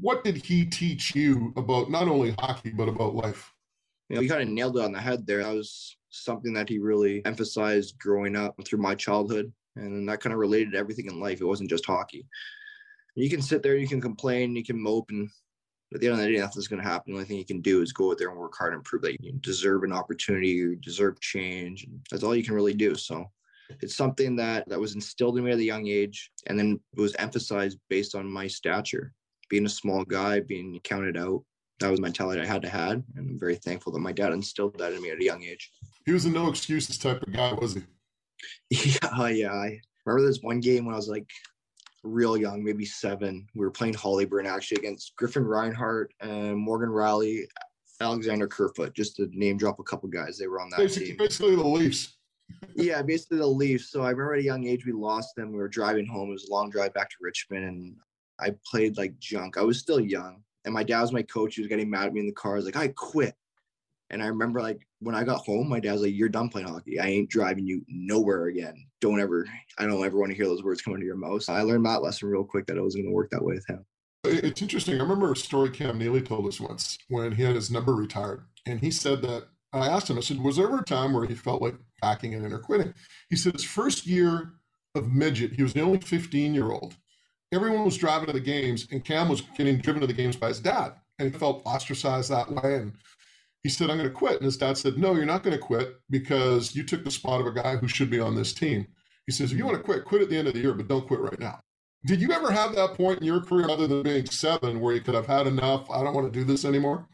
What 0.00 0.24
did 0.24 0.36
he 0.44 0.66
teach 0.66 1.14
you 1.14 1.52
about 1.56 1.88
not 1.88 2.08
only 2.08 2.34
hockey, 2.40 2.70
but 2.70 2.88
about 2.88 3.14
life? 3.14 3.54
You 4.08 4.16
know, 4.16 4.22
you 4.22 4.28
kind 4.28 4.42
of 4.42 4.48
nailed 4.48 4.76
it 4.76 4.84
on 4.84 4.90
the 4.90 5.00
head 5.00 5.24
there. 5.24 5.44
That 5.44 5.54
was 5.54 5.96
something 6.10 6.52
that 6.54 6.68
he 6.68 6.80
really 6.80 7.24
emphasized 7.24 7.96
growing 8.00 8.34
up 8.34 8.56
through 8.66 8.80
my 8.80 8.96
childhood. 8.96 9.52
And 9.76 10.08
that 10.08 10.20
kind 10.20 10.32
of 10.32 10.40
related 10.40 10.72
to 10.72 10.78
everything 10.78 11.06
in 11.06 11.20
life. 11.20 11.40
It 11.40 11.46
wasn't 11.46 11.70
just 11.70 11.86
hockey. 11.86 12.26
You 13.14 13.30
can 13.30 13.40
sit 13.40 13.62
there, 13.62 13.76
you 13.76 13.86
can 13.86 14.00
complain, 14.00 14.56
you 14.56 14.64
can 14.64 14.82
mope 14.82 15.10
and 15.10 15.30
at 15.92 16.00
the 16.00 16.06
end 16.06 16.14
of 16.14 16.20
the 16.20 16.32
day, 16.32 16.38
nothing's 16.38 16.68
going 16.68 16.82
to 16.82 16.88
happen. 16.88 17.12
The 17.12 17.18
only 17.18 17.26
thing 17.26 17.38
you 17.38 17.44
can 17.44 17.60
do 17.60 17.82
is 17.82 17.92
go 17.92 18.10
out 18.10 18.18
there 18.18 18.30
and 18.30 18.38
work 18.38 18.54
hard 18.56 18.74
and 18.74 18.84
prove 18.84 19.02
that 19.02 19.20
you 19.20 19.32
deserve 19.40 19.82
an 19.82 19.92
opportunity, 19.92 20.48
you 20.48 20.76
deserve 20.76 21.20
change. 21.20 21.84
And 21.84 22.00
that's 22.10 22.22
all 22.22 22.34
you 22.34 22.44
can 22.44 22.54
really 22.54 22.74
do. 22.74 22.94
So 22.94 23.26
it's 23.80 23.96
something 23.96 24.36
that 24.36 24.68
that 24.68 24.80
was 24.80 24.94
instilled 24.94 25.38
in 25.38 25.44
me 25.44 25.52
at 25.52 25.58
a 25.58 25.64
young 25.64 25.86
age, 25.86 26.30
and 26.46 26.58
then 26.58 26.80
it 26.96 27.00
was 27.00 27.14
emphasized 27.16 27.78
based 27.88 28.14
on 28.14 28.30
my 28.30 28.46
stature, 28.46 29.12
being 29.48 29.66
a 29.66 29.70
small 29.70 30.04
guy, 30.04 30.40
being 30.40 30.78
counted 30.84 31.16
out. 31.16 31.44
That 31.78 31.90
was 31.90 32.00
mentality 32.00 32.42
I 32.42 32.46
had 32.46 32.62
to 32.62 32.68
have, 32.68 33.02
and 33.16 33.30
I'm 33.30 33.38
very 33.38 33.54
thankful 33.54 33.92
that 33.92 34.00
my 34.00 34.12
dad 34.12 34.32
instilled 34.32 34.78
that 34.78 34.92
in 34.92 35.00
me 35.00 35.10
at 35.10 35.20
a 35.20 35.24
young 35.24 35.42
age. 35.44 35.70
He 36.04 36.12
was 36.12 36.26
a 36.26 36.30
no 36.30 36.48
excuses 36.48 36.98
type 36.98 37.22
of 37.22 37.32
guy, 37.32 37.52
was 37.54 37.74
he? 37.74 37.82
Yeah, 39.02 39.28
yeah. 39.28 39.52
I 39.52 39.80
remember 40.04 40.26
this 40.26 40.40
one 40.42 40.60
game 40.60 40.84
when 40.84 40.94
I 40.94 40.98
was 40.98 41.08
like 41.08 41.26
real 42.02 42.36
young, 42.36 42.64
maybe 42.64 42.84
seven. 42.84 43.46
We 43.54 43.64
were 43.64 43.70
playing 43.70 43.94
Hollyburn 43.94 44.46
actually 44.46 44.78
against 44.78 45.14
Griffin 45.16 45.44
Reinhart 45.44 46.12
and 46.20 46.56
Morgan 46.56 46.88
Rielly, 46.88 47.44
Alexander 48.00 48.46
Kerfoot, 48.46 48.94
just 48.94 49.16
to 49.16 49.28
name 49.32 49.56
drop 49.56 49.78
a 49.78 49.82
couple 49.82 50.08
guys. 50.08 50.38
They 50.38 50.46
were 50.46 50.60
on 50.60 50.70
that 50.70 50.78
basically, 50.78 51.08
team. 51.08 51.16
Basically 51.18 51.56
the 51.56 51.66
Leafs. 51.66 52.16
yeah, 52.74 53.02
basically 53.02 53.38
the 53.38 53.46
Leafs. 53.46 53.90
So 53.90 54.02
I 54.02 54.10
remember 54.10 54.34
at 54.34 54.40
a 54.40 54.44
young 54.44 54.66
age 54.66 54.86
we 54.86 54.92
lost 54.92 55.34
them. 55.36 55.52
We 55.52 55.58
were 55.58 55.68
driving 55.68 56.06
home. 56.06 56.30
It 56.30 56.32
was 56.32 56.48
a 56.48 56.52
long 56.52 56.70
drive 56.70 56.94
back 56.94 57.10
to 57.10 57.16
Richmond, 57.20 57.64
and 57.64 57.96
I 58.38 58.54
played 58.66 58.96
like 58.96 59.18
junk. 59.18 59.58
I 59.58 59.62
was 59.62 59.78
still 59.78 60.00
young, 60.00 60.42
and 60.64 60.74
my 60.74 60.82
dad 60.82 61.02
was 61.02 61.12
my 61.12 61.22
coach. 61.22 61.56
He 61.56 61.60
was 61.60 61.68
getting 61.68 61.90
mad 61.90 62.06
at 62.06 62.12
me 62.14 62.20
in 62.20 62.26
the 62.26 62.32
car. 62.32 62.52
I 62.52 62.56
was 62.56 62.64
like, 62.64 62.76
I 62.76 62.88
quit. 62.88 63.34
And 64.10 64.22
I 64.22 64.26
remember 64.26 64.60
like 64.60 64.86
when 64.98 65.14
I 65.14 65.24
got 65.24 65.44
home, 65.44 65.68
my 65.68 65.80
dad 65.80 65.92
was 65.92 66.02
like, 66.02 66.14
You're 66.14 66.28
done 66.28 66.48
playing 66.48 66.68
hockey. 66.68 66.98
I 66.98 67.06
ain't 67.06 67.30
driving 67.30 67.66
you 67.66 67.84
nowhere 67.88 68.46
again. 68.46 68.86
Don't 69.00 69.20
ever, 69.20 69.46
I 69.78 69.86
don't 69.86 70.04
ever 70.04 70.18
want 70.18 70.30
to 70.30 70.36
hear 70.36 70.46
those 70.46 70.62
words 70.62 70.82
come 70.82 70.94
into 70.94 71.06
your 71.06 71.16
mouth. 71.16 71.42
So 71.42 71.52
I 71.52 71.62
learned 71.62 71.86
that 71.86 72.02
lesson 72.02 72.28
real 72.28 72.44
quick 72.44 72.66
that 72.66 72.76
it 72.76 72.82
wasn't 72.82 73.04
going 73.04 73.12
to 73.12 73.16
work 73.16 73.30
that 73.30 73.44
way 73.44 73.54
with 73.54 73.66
him. 73.66 73.84
It's 74.24 74.60
interesting. 74.60 74.96
I 74.96 75.02
remember 75.02 75.32
a 75.32 75.36
story 75.36 75.70
Cam 75.70 75.98
Neely 75.98 76.20
told 76.20 76.46
us 76.46 76.60
once 76.60 76.98
when 77.08 77.32
he 77.32 77.42
had 77.42 77.54
his 77.54 77.70
number 77.70 77.94
retired. 77.94 78.42
And 78.66 78.78
he 78.80 78.90
said 78.90 79.22
that 79.22 79.44
I 79.72 79.88
asked 79.88 80.10
him, 80.10 80.18
I 80.18 80.20
said, 80.20 80.40
Was 80.40 80.56
there 80.56 80.66
ever 80.66 80.80
a 80.80 80.84
time 80.84 81.12
where 81.12 81.26
he 81.26 81.34
felt 81.34 81.62
like 81.62 81.76
packing 82.02 82.32
it 82.32 82.42
in 82.42 82.52
or 82.52 82.58
quitting? 82.58 82.92
He 83.28 83.36
said 83.36 83.54
his 83.54 83.64
first 83.64 84.06
year 84.06 84.52
of 84.94 85.12
midget, 85.12 85.52
he 85.52 85.62
was 85.62 85.72
the 85.72 85.80
only 85.80 86.00
15 86.00 86.54
year 86.54 86.70
old. 86.70 86.96
Everyone 87.52 87.84
was 87.84 87.96
driving 87.96 88.26
to 88.26 88.32
the 88.32 88.40
games, 88.40 88.86
and 88.92 89.04
Cam 89.04 89.28
was 89.28 89.40
getting 89.56 89.78
driven 89.78 90.00
to 90.00 90.06
the 90.06 90.12
games 90.12 90.36
by 90.36 90.48
his 90.48 90.60
dad. 90.60 90.92
And 91.18 91.32
he 91.32 91.38
felt 91.38 91.62
ostracized 91.64 92.30
that 92.30 92.50
way. 92.50 92.76
And 92.76 92.92
he 93.62 93.68
said, 93.68 93.90
I'm 93.90 93.98
going 93.98 94.08
to 94.08 94.14
quit. 94.14 94.36
And 94.36 94.44
his 94.44 94.56
dad 94.56 94.78
said, 94.78 94.98
No, 94.98 95.14
you're 95.14 95.24
not 95.26 95.42
going 95.42 95.56
to 95.56 95.62
quit 95.62 95.96
because 96.08 96.74
you 96.74 96.82
took 96.82 97.04
the 97.04 97.10
spot 97.10 97.40
of 97.40 97.46
a 97.46 97.52
guy 97.52 97.76
who 97.76 97.88
should 97.88 98.10
be 98.10 98.20
on 98.20 98.34
this 98.34 98.52
team. 98.52 98.86
He 99.26 99.32
says, 99.32 99.52
If 99.52 99.58
you 99.58 99.66
want 99.66 99.76
to 99.76 99.82
quit, 99.82 100.04
quit 100.04 100.22
at 100.22 100.30
the 100.30 100.36
end 100.36 100.48
of 100.48 100.54
the 100.54 100.60
year, 100.60 100.74
but 100.74 100.88
don't 100.88 101.06
quit 101.06 101.20
right 101.20 101.38
now. 101.38 101.60
Did 102.06 102.22
you 102.22 102.32
ever 102.32 102.50
have 102.50 102.74
that 102.76 102.94
point 102.94 103.18
in 103.18 103.26
your 103.26 103.42
career, 103.42 103.68
other 103.68 103.86
than 103.86 104.02
being 104.02 104.24
seven, 104.24 104.80
where 104.80 104.94
you 104.94 105.02
could 105.02 105.14
have 105.14 105.26
had 105.26 105.46
enough? 105.46 105.90
I 105.90 106.02
don't 106.02 106.14
want 106.14 106.32
to 106.32 106.38
do 106.38 106.44
this 106.44 106.64
anymore? 106.64 107.06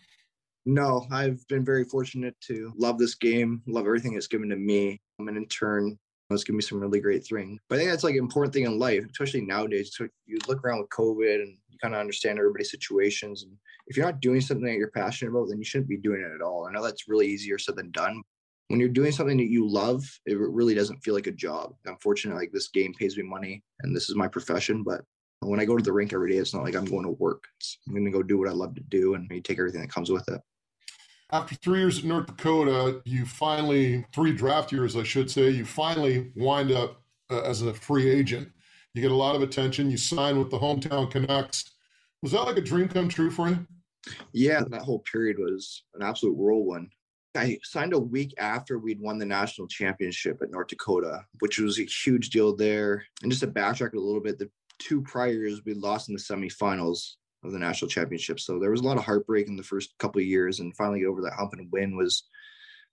No, 0.64 1.06
I've 1.10 1.46
been 1.48 1.64
very 1.64 1.84
fortunate 1.84 2.36
to 2.42 2.72
love 2.76 2.98
this 2.98 3.16
game, 3.16 3.62
love 3.66 3.86
everything 3.86 4.14
it's 4.14 4.28
given 4.28 4.48
to 4.50 4.56
me. 4.56 5.00
Um, 5.18 5.28
and 5.28 5.36
in 5.36 5.46
turn, 5.46 5.98
it's 6.30 6.44
given 6.44 6.58
me 6.58 6.62
some 6.62 6.80
really 6.80 7.00
great 7.00 7.24
things. 7.26 7.60
But 7.68 7.76
I 7.76 7.78
think 7.78 7.90
that's 7.90 8.04
like 8.04 8.14
an 8.14 8.20
important 8.20 8.52
thing 8.52 8.64
in 8.64 8.78
life, 8.78 9.04
especially 9.10 9.42
nowadays. 9.42 9.92
So 9.94 10.08
you 10.26 10.38
look 10.48 10.64
around 10.64 10.80
with 10.80 10.90
COVID 10.90 11.42
and 11.42 11.56
you 11.76 11.80
kind 11.80 11.94
of 11.94 12.00
understand 12.00 12.38
everybody's 12.38 12.70
situations. 12.70 13.42
And 13.42 13.52
if 13.86 13.96
you're 13.96 14.06
not 14.06 14.20
doing 14.20 14.40
something 14.40 14.64
that 14.64 14.76
you're 14.76 14.90
passionate 14.90 15.30
about, 15.30 15.48
then 15.48 15.58
you 15.58 15.64
shouldn't 15.64 15.88
be 15.88 15.98
doing 15.98 16.20
it 16.20 16.34
at 16.34 16.42
all. 16.42 16.66
I 16.66 16.72
know 16.72 16.82
that's 16.82 17.08
really 17.08 17.26
easier 17.26 17.58
said 17.58 17.76
than 17.76 17.90
done. 17.90 18.22
When 18.68 18.80
you're 18.80 18.88
doing 18.88 19.12
something 19.12 19.36
that 19.36 19.50
you 19.50 19.68
love, 19.68 20.02
it 20.26 20.38
really 20.38 20.74
doesn't 20.74 21.00
feel 21.00 21.14
like 21.14 21.28
a 21.28 21.32
job. 21.32 21.74
Unfortunately, 21.84 22.40
like 22.40 22.52
this 22.52 22.68
game 22.68 22.94
pays 22.94 23.16
me 23.16 23.22
money 23.22 23.62
and 23.80 23.94
this 23.94 24.08
is 24.08 24.16
my 24.16 24.26
profession. 24.26 24.82
But 24.82 25.02
when 25.40 25.60
I 25.60 25.64
go 25.64 25.76
to 25.76 25.84
the 25.84 25.92
rink 25.92 26.12
every 26.12 26.32
day, 26.32 26.38
it's 26.38 26.54
not 26.54 26.64
like 26.64 26.74
I'm 26.74 26.84
going 26.84 27.04
to 27.04 27.10
work. 27.10 27.44
It's, 27.58 27.78
I'm 27.86 27.94
going 27.94 28.06
to 28.06 28.10
go 28.10 28.22
do 28.22 28.38
what 28.38 28.48
I 28.48 28.52
love 28.52 28.74
to 28.74 28.82
do 28.88 29.14
and 29.14 29.30
you 29.30 29.40
take 29.40 29.58
everything 29.58 29.82
that 29.82 29.92
comes 29.92 30.10
with 30.10 30.28
it. 30.28 30.40
After 31.30 31.54
three 31.56 31.80
years 31.80 31.98
at 31.98 32.04
North 32.04 32.26
Dakota, 32.26 33.02
you 33.04 33.24
finally, 33.26 34.04
three 34.14 34.32
draft 34.32 34.72
years, 34.72 34.96
I 34.96 35.02
should 35.02 35.30
say, 35.30 35.50
you 35.50 35.64
finally 35.64 36.32
wind 36.36 36.72
up 36.72 37.02
uh, 37.30 37.42
as 37.42 37.62
a 37.62 37.74
free 37.74 38.08
agent. 38.08 38.48
You 38.96 39.02
get 39.02 39.10
a 39.10 39.14
lot 39.14 39.36
of 39.36 39.42
attention. 39.42 39.90
You 39.90 39.98
sign 39.98 40.38
with 40.38 40.50
the 40.50 40.58
hometown 40.58 41.10
Canucks. 41.10 41.72
Was 42.22 42.32
that 42.32 42.44
like 42.44 42.56
a 42.56 42.62
dream 42.62 42.88
come 42.88 43.10
true 43.10 43.30
for 43.30 43.50
you? 43.50 43.66
Yeah, 44.32 44.62
that 44.70 44.80
whole 44.80 45.00
period 45.00 45.36
was 45.38 45.82
an 45.92 46.02
absolute 46.02 46.34
whirlwind. 46.34 46.90
I 47.36 47.58
signed 47.62 47.92
a 47.92 47.98
week 47.98 48.32
after 48.38 48.78
we'd 48.78 48.98
won 48.98 49.18
the 49.18 49.26
national 49.26 49.68
championship 49.68 50.38
at 50.40 50.50
North 50.50 50.68
Dakota, 50.68 51.26
which 51.40 51.58
was 51.58 51.78
a 51.78 51.84
huge 51.84 52.30
deal 52.30 52.56
there. 52.56 53.04
And 53.22 53.30
just 53.30 53.42
to 53.42 53.48
backtrack 53.48 53.92
a 53.92 54.00
little 54.00 54.22
bit, 54.22 54.38
the 54.38 54.48
two 54.78 55.02
prior 55.02 55.32
years 55.32 55.60
we 55.66 55.74
lost 55.74 56.08
in 56.08 56.14
the 56.14 56.18
semifinals 56.18 57.16
of 57.44 57.52
the 57.52 57.58
national 57.58 57.90
championship. 57.90 58.40
So 58.40 58.58
there 58.58 58.70
was 58.70 58.80
a 58.80 58.84
lot 58.84 58.96
of 58.96 59.04
heartbreak 59.04 59.46
in 59.46 59.56
the 59.56 59.62
first 59.62 59.92
couple 59.98 60.22
of 60.22 60.26
years, 60.26 60.60
and 60.60 60.74
finally 60.74 61.04
over 61.04 61.20
that 61.20 61.34
hump 61.34 61.52
and 61.52 61.70
win 61.70 61.98
was 61.98 62.22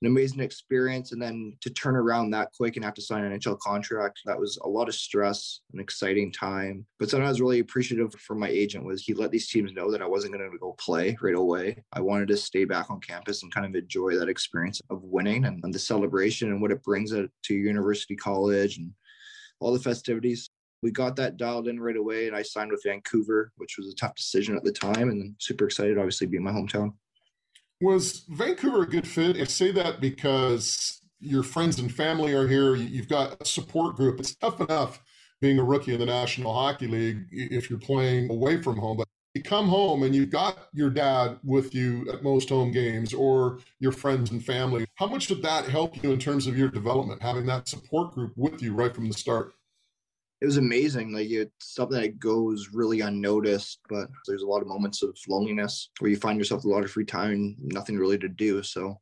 an 0.04 0.08
amazing 0.08 0.42
experience. 0.42 1.14
And 1.14 1.22
then 1.22 1.56
to 1.62 1.70
turn 1.70 1.96
around 1.96 2.32
that 2.32 2.52
quick 2.52 2.76
and 2.76 2.84
have 2.84 2.94
to 2.96 3.02
sign 3.02 3.24
an 3.24 3.40
NHL 3.40 3.58
contract, 3.60 4.20
that 4.26 4.38
was 4.38 4.58
a 4.64 4.68
lot 4.68 4.90
of 4.90 4.96
stress, 4.96 5.62
an 5.74 5.80
exciting 5.80 6.32
time. 6.32 6.86
But 7.00 7.10
something 7.10 7.26
I 7.26 7.30
was 7.30 7.40
really 7.40 7.60
appreciative 7.60 8.14
for 8.16 8.36
my 8.36 8.50
agent 8.50 8.84
was 8.84 9.04
he 9.04 9.14
let 9.14 9.32
these 9.32 9.50
teams 9.50 9.72
know 9.72 9.90
that 9.92 10.02
I 10.02 10.08
wasn't 10.08 10.34
going 10.34 10.52
to 10.52 10.58
go 10.58 10.76
play 10.78 11.18
right 11.22 11.36
away. 11.36 11.82
I 11.94 12.02
wanted 12.02 12.28
to 12.28 12.38
stay 12.38 12.66
back 12.66 12.92
on 12.92 13.00
campus 13.00 13.44
and 13.44 13.54
kind 13.54 13.66
of 13.66 13.82
enjoy 13.82 14.18
that 14.18 14.28
experience 14.28 14.82
of 14.90 15.04
winning 15.04 15.46
and, 15.46 15.62
and 15.64 15.74
the 15.74 15.80
celebration 15.80 16.50
and 16.50 16.62
what 16.62 16.72
it 16.72 16.84
brings 16.84 17.12
to 17.12 17.54
university 17.54 18.18
college 18.18 18.78
and 18.78 18.92
all 19.62 19.72
the 19.72 19.80
festivities 19.80 20.50
we 20.82 20.92
got 20.92 21.16
that 21.16 21.38
dialed 21.38 21.70
in 21.70 21.80
right 21.80 21.96
away 21.96 22.28
and 22.28 22.36
I 22.36 22.42
signed 22.42 22.70
with 22.70 22.84
Vancouver, 22.84 23.54
which 23.56 23.78
was 23.78 23.88
a 23.88 23.96
tough 23.96 24.16
decision 24.16 24.58
at 24.58 24.66
the 24.66 24.72
time 24.72 25.10
and 25.10 25.34
super 25.40 25.64
excited, 25.64 25.98
obviously, 25.98 26.28
being 26.28 26.44
my 26.44 26.52
hometown. 26.52 26.92
Was 27.82 28.26
Vancouver 28.30 28.84
a 28.84 28.88
good 28.88 29.08
fit? 29.08 29.38
I 29.38 29.44
say 29.44 29.72
that 29.72 30.00
because 30.00 31.02
your 31.20 31.44
friends 31.44 31.80
and 31.80 31.94
family 31.94 32.34
are 32.34 32.48
here. 32.48 32.76
You've 32.76 33.10
got 33.10 33.42
a 33.42 33.46
support 33.46 33.96
group. 33.96 34.20
It's 34.20 34.36
tough 34.36 34.62
enough 34.62 35.02
being 35.42 35.60
a 35.60 35.64
rookie 35.64 35.94
in 35.94 36.00
the 36.00 36.06
National 36.06 36.54
Hockey 36.54 36.88
League 36.88 37.26
if 37.32 37.70
you're 37.70 37.80
playing 37.80 38.30
away 38.30 38.62
from 38.62 38.78
home. 38.78 38.98
But 38.98 39.08
you 39.34 39.42
come 39.42 39.68
home 39.68 40.04
and 40.04 40.14
you've 40.14 40.30
got 40.30 40.70
your 40.74 40.90
dad 40.90 41.40
with 41.44 41.74
you 41.74 42.08
at 42.14 42.24
most 42.24 42.50
home 42.50 42.72
games 42.72 43.14
or 43.14 43.60
your 43.80 43.92
friends 43.92 44.32
and 44.32 44.44
family. 44.44 44.86
How 44.96 45.08
much 45.08 45.28
did 45.28 45.42
that 45.42 45.68
help 45.68 46.02
you 46.04 46.12
in 46.12 46.20
terms 46.20 46.48
of 46.48 46.58
your 46.58 46.70
development, 46.70 47.22
having 47.22 47.46
that 47.48 47.68
support 47.68 48.14
group 48.14 48.34
with 48.36 48.62
you 48.62 48.74
right 48.74 48.94
from 48.94 49.08
the 49.08 49.14
start? 49.14 49.54
It 50.44 50.46
was 50.46 50.58
amazing. 50.58 51.14
Like 51.14 51.30
it's 51.30 51.74
something 51.74 52.02
that 52.02 52.20
goes 52.20 52.72
really 52.74 53.00
unnoticed, 53.00 53.80
but 53.88 54.10
there's 54.28 54.42
a 54.42 54.46
lot 54.46 54.62
of 54.62 54.68
moments 54.68 55.02
of 55.02 55.18
loneliness 55.30 55.90
where 56.00 56.12
you 56.12 56.18
find 56.18 56.38
yourself 56.38 56.66
a 56.66 56.68
lot 56.68 56.84
of 56.84 56.92
free 56.92 57.06
time 57.06 57.56
nothing 57.62 57.98
really 57.98 58.18
to 58.18 58.28
do. 58.28 58.62
So 58.62 59.00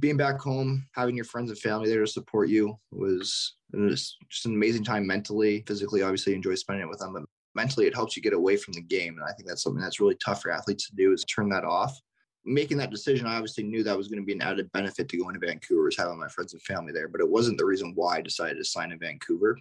being 0.00 0.16
back 0.16 0.40
home, 0.40 0.84
having 0.96 1.14
your 1.14 1.26
friends 1.26 1.50
and 1.50 1.58
family 1.60 1.88
there 1.88 2.00
to 2.00 2.08
support 2.08 2.48
you 2.48 2.76
was, 2.90 3.54
was 3.72 4.16
just 4.28 4.46
an 4.46 4.54
amazing 4.54 4.82
time 4.82 5.06
mentally, 5.06 5.62
physically, 5.64 6.02
obviously 6.02 6.34
enjoy 6.34 6.56
spending 6.56 6.86
it 6.86 6.90
with 6.90 6.98
them, 6.98 7.12
but 7.12 7.22
mentally 7.54 7.86
it 7.86 7.94
helps 7.94 8.16
you 8.16 8.22
get 8.22 8.32
away 8.32 8.56
from 8.56 8.74
the 8.74 8.82
game. 8.82 9.14
And 9.14 9.22
I 9.22 9.32
think 9.34 9.48
that's 9.48 9.62
something 9.62 9.80
that's 9.80 10.00
really 10.00 10.16
tough 10.16 10.42
for 10.42 10.50
athletes 10.50 10.88
to 10.88 10.96
do 10.96 11.12
is 11.12 11.22
turn 11.22 11.48
that 11.50 11.64
off. 11.64 11.96
Making 12.44 12.78
that 12.78 12.90
decision, 12.90 13.26
I 13.26 13.36
obviously 13.36 13.62
knew 13.62 13.84
that 13.84 13.96
was 13.96 14.08
going 14.08 14.20
to 14.20 14.26
be 14.26 14.32
an 14.32 14.42
added 14.42 14.72
benefit 14.72 15.08
to 15.08 15.18
going 15.18 15.38
to 15.38 15.46
Vancouver 15.46 15.86
is 15.86 15.96
having 15.96 16.18
my 16.18 16.28
friends 16.28 16.52
and 16.52 16.62
family 16.62 16.92
there, 16.92 17.06
but 17.06 17.20
it 17.20 17.30
wasn't 17.30 17.58
the 17.58 17.64
reason 17.64 17.92
why 17.94 18.16
I 18.16 18.22
decided 18.22 18.56
to 18.56 18.64
sign 18.64 18.90
in 18.90 18.98
Vancouver. 18.98 19.56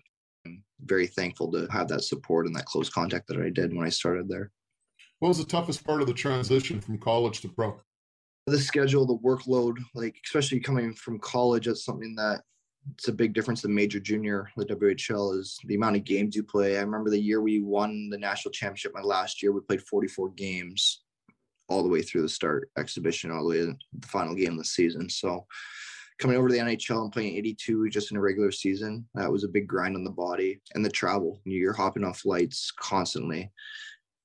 Very 0.85 1.07
thankful 1.07 1.51
to 1.51 1.67
have 1.71 1.87
that 1.89 2.03
support 2.03 2.45
and 2.45 2.55
that 2.55 2.65
close 2.65 2.89
contact 2.89 3.27
that 3.27 3.41
I 3.41 3.49
did 3.49 3.75
when 3.75 3.85
I 3.85 3.89
started 3.89 4.29
there. 4.29 4.51
What 5.19 5.29
was 5.29 5.39
the 5.39 5.45
toughest 5.45 5.85
part 5.85 6.01
of 6.01 6.07
the 6.07 6.13
transition 6.13 6.79
from 6.79 6.99
college 6.99 7.41
to 7.41 7.49
pro? 7.49 7.79
The 8.45 8.59
schedule, 8.59 9.05
the 9.05 9.17
workload, 9.17 9.77
like 9.95 10.15
especially 10.25 10.59
coming 10.59 10.93
from 10.93 11.19
college, 11.19 11.65
that's 11.65 11.83
something 11.83 12.15
that 12.15 12.41
it's 12.93 13.07
a 13.07 13.13
big 13.13 13.33
difference 13.33 13.61
than 13.61 13.73
major 13.73 13.99
junior. 13.99 14.49
The 14.55 14.65
WHL 14.65 15.37
is 15.37 15.59
the 15.65 15.75
amount 15.75 15.97
of 15.97 16.03
games 16.03 16.35
you 16.35 16.43
play. 16.43 16.77
I 16.77 16.81
remember 16.81 17.09
the 17.09 17.19
year 17.19 17.41
we 17.41 17.59
won 17.61 18.09
the 18.09 18.17
national 18.17 18.51
championship. 18.51 18.93
My 18.93 19.01
last 19.01 19.41
year, 19.41 19.51
we 19.51 19.61
played 19.61 19.81
44 19.81 20.29
games 20.29 21.03
all 21.69 21.83
the 21.83 21.89
way 21.89 22.01
through 22.01 22.21
the 22.21 22.29
start 22.29 22.69
exhibition, 22.77 23.31
all 23.31 23.43
the 23.43 23.49
way 23.49 23.57
to 23.57 23.75
the 23.99 24.07
final 24.07 24.35
game 24.35 24.53
of 24.53 24.59
the 24.59 24.65
season. 24.65 25.09
So 25.09 25.45
coming 26.19 26.37
over 26.37 26.47
to 26.47 26.53
the 26.53 26.59
NHL 26.59 27.03
and 27.03 27.11
playing 27.11 27.35
82 27.35 27.89
just 27.89 28.11
in 28.11 28.17
a 28.17 28.21
regular 28.21 28.51
season, 28.51 29.07
that 29.15 29.31
was 29.31 29.43
a 29.43 29.49
big 29.49 29.67
grind 29.67 29.95
on 29.95 30.03
the 30.03 30.11
body 30.11 30.59
and 30.73 30.83
the 30.83 30.89
travel. 30.89 31.41
You're 31.45 31.73
hopping 31.73 32.03
on 32.03 32.13
flights 32.13 32.71
constantly. 32.71 33.51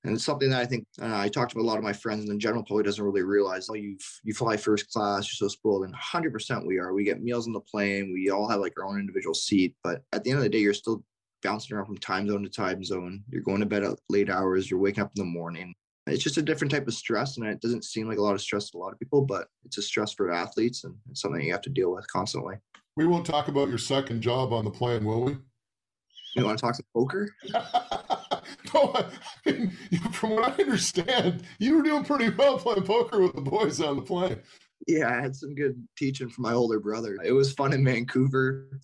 And 0.05 0.15
it's 0.15 0.25
something 0.25 0.51
that 0.51 0.61
I 0.61 0.67
think 0.67 0.85
uh, 1.01 1.17
I 1.17 1.29
talked 1.29 1.53
to 1.53 1.61
a 1.61 1.63
lot 1.63 1.79
of 1.79 1.85
my 1.85 1.93
friends, 1.93 2.25
and 2.25 2.33
the 2.33 2.37
general 2.37 2.65
public 2.65 2.87
doesn't 2.87 3.05
really 3.05 3.23
realize. 3.23 3.69
Oh, 3.71 3.75
you 3.75 3.97
you 4.25 4.35
fly 4.35 4.57
first 4.57 4.91
class, 4.91 5.29
you're 5.29 5.49
so 5.49 5.53
spoiled, 5.53 5.85
and 5.85 5.95
100% 5.95 6.67
we 6.67 6.79
are. 6.79 6.93
We 6.93 7.05
get 7.05 7.23
meals 7.23 7.47
on 7.47 7.53
the 7.53 7.61
plane. 7.61 8.13
We 8.13 8.29
all 8.31 8.49
have 8.49 8.59
like 8.59 8.73
our 8.79 8.85
own 8.85 8.99
individual 8.99 9.35
seat, 9.35 9.77
but 9.85 10.03
at 10.13 10.25
the 10.25 10.31
end 10.31 10.39
of 10.39 10.43
the 10.43 10.49
day, 10.49 10.59
you're 10.59 10.75
still 10.75 11.05
bouncing 11.45 11.77
around 11.77 11.87
from 11.87 11.99
time 11.99 12.29
zone 12.29 12.43
to 12.43 12.49
time 12.49 12.83
zone. 12.83 13.23
You're 13.29 13.43
going 13.43 13.61
to 13.61 13.67
bed 13.67 13.85
at 13.85 13.97
late 14.09 14.29
hours. 14.29 14.69
You're 14.69 14.81
waking 14.81 15.05
up 15.05 15.13
in 15.17 15.23
the 15.23 15.31
morning 15.31 15.73
it's 16.07 16.23
just 16.23 16.37
a 16.37 16.43
different 16.43 16.71
type 16.71 16.87
of 16.89 16.95
stress 16.95 17.37
and 17.37 17.47
it 17.47 17.61
doesn't 17.61 17.85
seem 17.85 18.09
like 18.09 18.19
a 18.19 18.23
lot 18.23 18.35
of 18.35 18.41
stress 18.41 18.71
to 18.71 18.79
a 18.79 18.81
lot 18.81 18.93
of 18.93 18.99
people 18.99 19.23
but 19.23 19.49
it's 19.65 19.79
a 19.79 19.83
stress 19.83 20.13
for 20.13 20.33
athletes 20.33 20.85
and 20.85 20.95
it's 21.11 21.21
something 21.21 21.41
you 21.41 21.53
have 21.53 21.63
to 21.63 21.71
deal 21.71 21.93
with 21.93 22.07
constantly. 22.09 22.57
We 22.97 23.07
won't 23.07 23.25
talk 23.25 23.49
about 23.49 23.69
your 23.69 23.79
second 23.79 24.21
job 24.21 24.53
on 24.53 24.65
the 24.65 24.71
plane 24.71 25.05
will 25.05 25.23
we? 25.23 25.37
You 26.37 26.45
want 26.45 26.59
to 26.59 26.63
talk 26.63 26.75
some 26.75 26.87
poker? 26.95 27.29
No, 28.75 28.95
I 28.95 29.51
mean, 29.51 29.71
from 30.13 30.31
what 30.31 30.49
i 30.49 30.63
understand 30.63 31.45
you 31.59 31.77
were 31.77 31.83
doing 31.83 32.05
pretty 32.05 32.31
well 32.31 32.59
playing 32.59 32.83
poker 32.83 33.21
with 33.21 33.35
the 33.35 33.41
boys 33.41 33.81
on 33.81 33.97
the 33.97 34.03
plane 34.03 34.41
yeah 34.87 35.09
i 35.09 35.21
had 35.21 35.37
some 35.37 35.55
good 35.55 35.77
teaching 35.97 36.29
from 36.29 36.43
my 36.43 36.53
older 36.53 36.81
brother. 36.81 37.19
It 37.23 37.33
was 37.33 37.53
fun 37.53 37.73
in 37.73 37.85
vancouver 37.85 38.81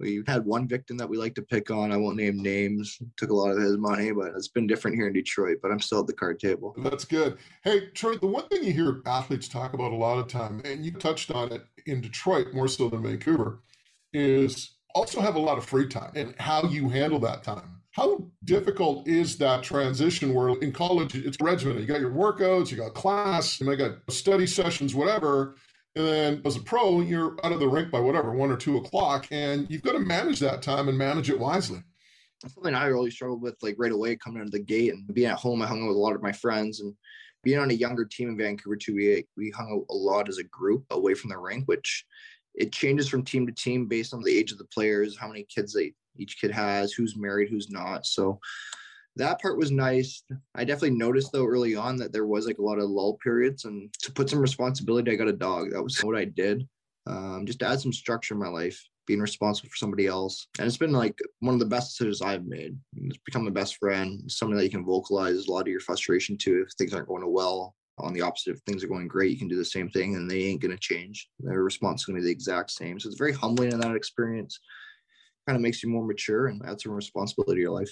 we 0.00 0.22
had 0.26 0.44
one 0.44 0.66
victim 0.66 0.96
that 0.96 1.08
we 1.08 1.18
like 1.18 1.34
to 1.34 1.42
pick 1.42 1.70
on. 1.70 1.92
I 1.92 1.96
won't 1.96 2.16
name 2.16 2.42
names. 2.42 2.98
Took 3.16 3.30
a 3.30 3.34
lot 3.34 3.50
of 3.50 3.58
his 3.58 3.76
money, 3.76 4.10
but 4.12 4.32
it's 4.34 4.48
been 4.48 4.66
different 4.66 4.96
here 4.96 5.06
in 5.06 5.12
Detroit. 5.12 5.58
But 5.62 5.70
I'm 5.70 5.80
still 5.80 6.00
at 6.00 6.06
the 6.06 6.12
card 6.12 6.40
table. 6.40 6.74
That's 6.78 7.04
good. 7.04 7.38
Hey, 7.62 7.88
Troy, 7.94 8.16
the 8.16 8.26
one 8.26 8.48
thing 8.48 8.64
you 8.64 8.72
hear 8.72 9.02
athletes 9.06 9.46
talk 9.46 9.74
about 9.74 9.92
a 9.92 9.96
lot 9.96 10.18
of 10.18 10.26
time, 10.26 10.62
and 10.64 10.84
you 10.84 10.92
touched 10.92 11.30
on 11.30 11.52
it 11.52 11.64
in 11.86 12.00
Detroit 12.00 12.54
more 12.54 12.68
so 12.68 12.88
than 12.88 13.02
Vancouver, 13.02 13.60
is 14.12 14.72
also 14.94 15.20
have 15.20 15.36
a 15.36 15.40
lot 15.40 15.58
of 15.58 15.64
free 15.64 15.86
time 15.86 16.12
and 16.16 16.34
how 16.38 16.64
you 16.64 16.88
handle 16.88 17.20
that 17.20 17.42
time. 17.42 17.76
How 17.92 18.24
difficult 18.44 19.08
is 19.08 19.36
that 19.38 19.62
transition 19.64 20.32
where 20.32 20.56
in 20.60 20.72
college 20.72 21.14
it's 21.16 21.36
regimented? 21.40 21.82
You 21.82 21.88
got 21.88 22.00
your 22.00 22.12
workouts, 22.12 22.70
you 22.70 22.76
got 22.76 22.94
class, 22.94 23.60
you 23.60 23.66
might 23.66 23.76
got 23.76 23.98
study 24.08 24.46
sessions, 24.46 24.94
whatever. 24.94 25.56
And 25.96 26.06
then 26.06 26.42
as 26.44 26.56
a 26.56 26.60
pro, 26.60 27.00
you're 27.00 27.36
out 27.44 27.52
of 27.52 27.60
the 27.60 27.68
rink 27.68 27.90
by 27.90 27.98
whatever, 27.98 28.32
one 28.32 28.50
or 28.50 28.56
two 28.56 28.76
o'clock, 28.76 29.26
and 29.30 29.68
you've 29.68 29.82
got 29.82 29.92
to 29.92 29.98
manage 29.98 30.38
that 30.40 30.62
time 30.62 30.88
and 30.88 30.96
manage 30.96 31.30
it 31.30 31.38
wisely. 31.38 31.82
That's 32.40 32.54
something 32.54 32.74
I 32.74 32.86
really 32.86 33.10
struggled 33.10 33.42
with, 33.42 33.56
like 33.60 33.74
right 33.76 33.92
away 33.92 34.16
coming 34.16 34.40
out 34.40 34.46
of 34.46 34.52
the 34.52 34.60
gate 34.60 34.92
and 34.92 35.12
being 35.12 35.30
at 35.30 35.38
home. 35.38 35.62
I 35.62 35.66
hung 35.66 35.82
out 35.82 35.88
with 35.88 35.96
a 35.96 36.00
lot 36.00 36.14
of 36.14 36.22
my 36.22 36.32
friends 36.32 36.80
and 36.80 36.94
being 37.42 37.58
on 37.58 37.70
a 37.70 37.74
younger 37.74 38.04
team 38.04 38.28
in 38.28 38.38
Vancouver 38.38 38.76
too. 38.76 38.94
We 38.94 39.26
we 39.36 39.50
hung 39.50 39.72
out 39.72 39.92
a 39.92 39.96
lot 39.96 40.28
as 40.28 40.38
a 40.38 40.44
group 40.44 40.84
away 40.90 41.14
from 41.14 41.30
the 41.30 41.38
rink, 41.38 41.64
which 41.66 42.04
it 42.54 42.72
changes 42.72 43.08
from 43.08 43.24
team 43.24 43.46
to 43.46 43.52
team 43.52 43.86
based 43.86 44.14
on 44.14 44.22
the 44.22 44.36
age 44.36 44.52
of 44.52 44.58
the 44.58 44.64
players, 44.66 45.18
how 45.18 45.28
many 45.28 45.46
kids 45.54 45.72
they 45.72 45.92
each 46.16 46.40
kid 46.40 46.50
has, 46.50 46.92
who's 46.92 47.16
married, 47.16 47.48
who's 47.48 47.70
not. 47.70 48.06
So 48.06 48.38
that 49.16 49.40
part 49.40 49.58
was 49.58 49.70
nice. 49.70 50.22
I 50.54 50.64
definitely 50.64 50.96
noticed 50.96 51.32
though 51.32 51.46
early 51.46 51.74
on 51.74 51.96
that 51.96 52.12
there 52.12 52.26
was 52.26 52.46
like 52.46 52.58
a 52.58 52.62
lot 52.62 52.78
of 52.78 52.88
lull 52.88 53.18
periods, 53.22 53.64
and 53.64 53.92
to 54.02 54.12
put 54.12 54.30
some 54.30 54.38
responsibility, 54.38 55.10
I 55.10 55.16
got 55.16 55.28
a 55.28 55.32
dog. 55.32 55.70
That 55.72 55.82
was 55.82 55.98
what 56.00 56.16
I 56.16 56.24
did, 56.24 56.66
um, 57.06 57.44
just 57.46 57.58
to 57.60 57.66
add 57.66 57.80
some 57.80 57.92
structure 57.92 58.34
in 58.34 58.40
my 58.40 58.48
life, 58.48 58.80
being 59.06 59.20
responsible 59.20 59.68
for 59.68 59.76
somebody 59.76 60.06
else. 60.06 60.46
And 60.58 60.66
it's 60.66 60.76
been 60.76 60.92
like 60.92 61.18
one 61.40 61.54
of 61.54 61.60
the 61.60 61.66
best 61.66 61.90
decisions 61.90 62.22
I've 62.22 62.46
made. 62.46 62.78
It's 62.96 63.18
become 63.24 63.46
a 63.46 63.50
best 63.50 63.76
friend, 63.76 64.22
somebody 64.30 64.60
that 64.60 64.64
you 64.64 64.70
can 64.70 64.84
vocalize 64.84 65.46
a 65.46 65.52
lot 65.52 65.62
of 65.62 65.68
your 65.68 65.80
frustration 65.80 66.38
to 66.38 66.62
if 66.62 66.72
things 66.78 66.94
aren't 66.94 67.08
going 67.08 67.30
well. 67.30 67.74
On 67.98 68.14
the 68.14 68.22
opposite, 68.22 68.52
if 68.52 68.60
things 68.60 68.82
are 68.82 68.88
going 68.88 69.08
great, 69.08 69.30
you 69.30 69.38
can 69.38 69.48
do 69.48 69.58
the 69.58 69.64
same 69.64 69.90
thing, 69.90 70.14
and 70.16 70.30
they 70.30 70.44
ain't 70.44 70.62
going 70.62 70.70
to 70.70 70.78
change. 70.78 71.28
Their 71.40 71.62
response 71.62 72.00
is 72.00 72.06
going 72.06 72.16
to 72.16 72.22
be 72.22 72.26
the 72.26 72.32
exact 72.32 72.70
same. 72.70 72.98
So 72.98 73.08
it's 73.08 73.18
very 73.18 73.34
humbling 73.34 73.72
in 73.72 73.80
that 73.80 73.94
experience. 73.94 74.58
Kind 75.46 75.56
of 75.56 75.60
makes 75.60 75.82
you 75.82 75.90
more 75.90 76.06
mature 76.06 76.46
and 76.46 76.64
adds 76.64 76.84
some 76.84 76.92
responsibility 76.92 77.58
to 77.58 77.60
your 77.60 77.72
life. 77.72 77.90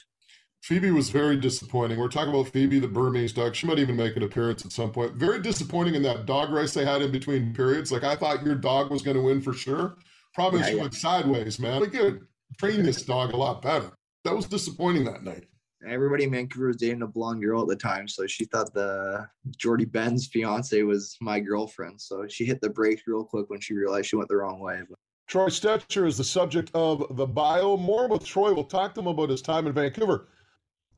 Phoebe 0.63 0.91
was 0.91 1.11
very 1.11 1.37
disappointing. 1.37 1.99
We're 1.99 2.09
talking 2.09 2.35
about 2.35 2.49
Phoebe, 2.49 2.79
the 2.79 2.89
Burmese 2.89 3.33
dog. 3.33 3.55
She 3.55 3.67
might 3.67 3.79
even 3.79 3.97
make 3.97 4.17
an 4.17 4.23
appearance 4.23 4.65
at 4.65 4.73
some 4.73 4.93
point. 4.93 5.15
Very 5.15 5.41
disappointing 5.41 5.95
in 5.95 6.03
that 6.03 6.27
dog 6.27 6.51
race 6.51 6.75
they 6.75 6.85
had 6.85 7.01
in 7.01 7.11
between 7.11 7.55
periods. 7.55 7.91
Like 7.91 8.05
I 8.05 8.17
thought 8.17 8.45
your 8.45 8.55
dog 8.55 8.91
was 8.91 9.03
going 9.03 9.17
to 9.17 9.23
win 9.23 9.41
for 9.41 9.53
sure. 9.53 9.97
Probably 10.35 10.61
yeah, 10.61 10.67
she 10.67 10.77
yeah. 10.77 10.83
went 10.83 10.95
sideways, 10.95 11.59
man. 11.59 11.81
Like, 11.81 11.93
could 11.93 12.27
train 12.59 12.83
this 12.83 13.03
dog 13.03 13.33
a 13.33 13.37
lot 13.37 13.63
better. 13.63 13.91
That 14.25 14.35
was 14.35 14.47
disappointing 14.47 15.05
that 15.05 15.23
night. 15.25 15.47
Everybody 15.89 16.25
in 16.25 16.33
Vancouver 16.33 16.67
was 16.67 16.77
dating 16.77 17.03
a 17.03 17.07
blonde 17.07 17.41
girl 17.41 17.63
at 17.63 17.69
the 17.69 17.77
time, 17.77 18.09
so 18.09 18.27
she 18.27 18.45
thought 18.45 18.75
the 18.75 19.27
Jordie 19.57 19.85
Benn's 19.85 20.27
fiance 20.27 20.83
was 20.83 21.17
my 21.21 21.39
girlfriend. 21.39 22.01
So 22.01 22.27
she 22.29 22.45
hit 22.45 22.61
the 22.61 22.69
brakes 22.69 23.03
real 23.07 23.25
quick 23.25 23.49
when 23.49 23.61
she 23.61 23.75
realized 23.75 24.09
she 24.09 24.17
went 24.17 24.29
the 24.29 24.37
wrong 24.37 24.59
way. 24.61 24.81
But 24.89 24.99
Troy 25.29 25.49
Stecher 25.49 26.07
is 26.07 26.17
the 26.17 26.25
subject 26.25 26.71
of 26.75 27.17
the 27.17 27.27
bio. 27.27 27.77
More 27.77 28.09
with 28.09 28.25
Troy. 28.25 28.53
We'll 28.53 28.65
talk 28.65 28.95
to 28.95 29.01
him 29.01 29.07
about 29.07 29.31
his 29.31 29.41
time 29.41 29.67
in 29.67 29.73
Vancouver. 29.73 30.29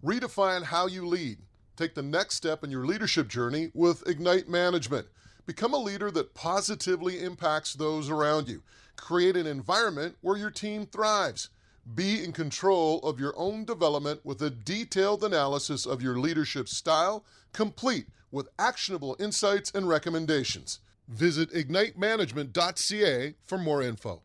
Redefine 0.05 0.65
how 0.65 0.87
you 0.87 1.07
lead. 1.07 1.39
Take 1.77 1.95
the 1.95 2.03
next 2.03 2.37
step 2.37 2.65
in 2.65 2.71
your 2.71 2.87
leadership 2.87 3.29
journey 3.29 3.71
with 3.75 4.09
Ignite 4.09 4.49
Management. 4.49 5.07
Become 5.45 5.75
a 5.75 5.79
leader 5.79 6.11
that 6.11 6.33
positively 6.33 7.23
impacts 7.23 7.75
those 7.75 8.09
around 8.09 8.49
you. 8.49 8.63
Create 8.97 9.37
an 9.37 9.47
environment 9.47 10.17
where 10.23 10.39
your 10.39 10.51
team 10.51 10.87
thrives. 10.87 11.51
Be 11.95 12.25
in 12.25 12.33
control 12.33 13.01
of 13.01 13.21
your 13.21 13.35
own 13.37 13.67
development 13.67 14.25
with 14.25 14.41
a 14.41 14.49
detailed 14.49 15.23
analysis 15.23 15.85
of 15.85 16.03
your 16.03 16.19
leadership 16.19 16.69
style, 16.69 17.25
complete 17.53 18.07
with 18.31 18.49
actionable 18.59 19.17
insights 19.19 19.71
and 19.75 19.87
recommendations. 19.87 20.79
Visit 21.09 21.53
ignitemanagement.ca 21.53 23.35
for 23.43 23.59
more 23.59 23.83
info. 23.83 24.23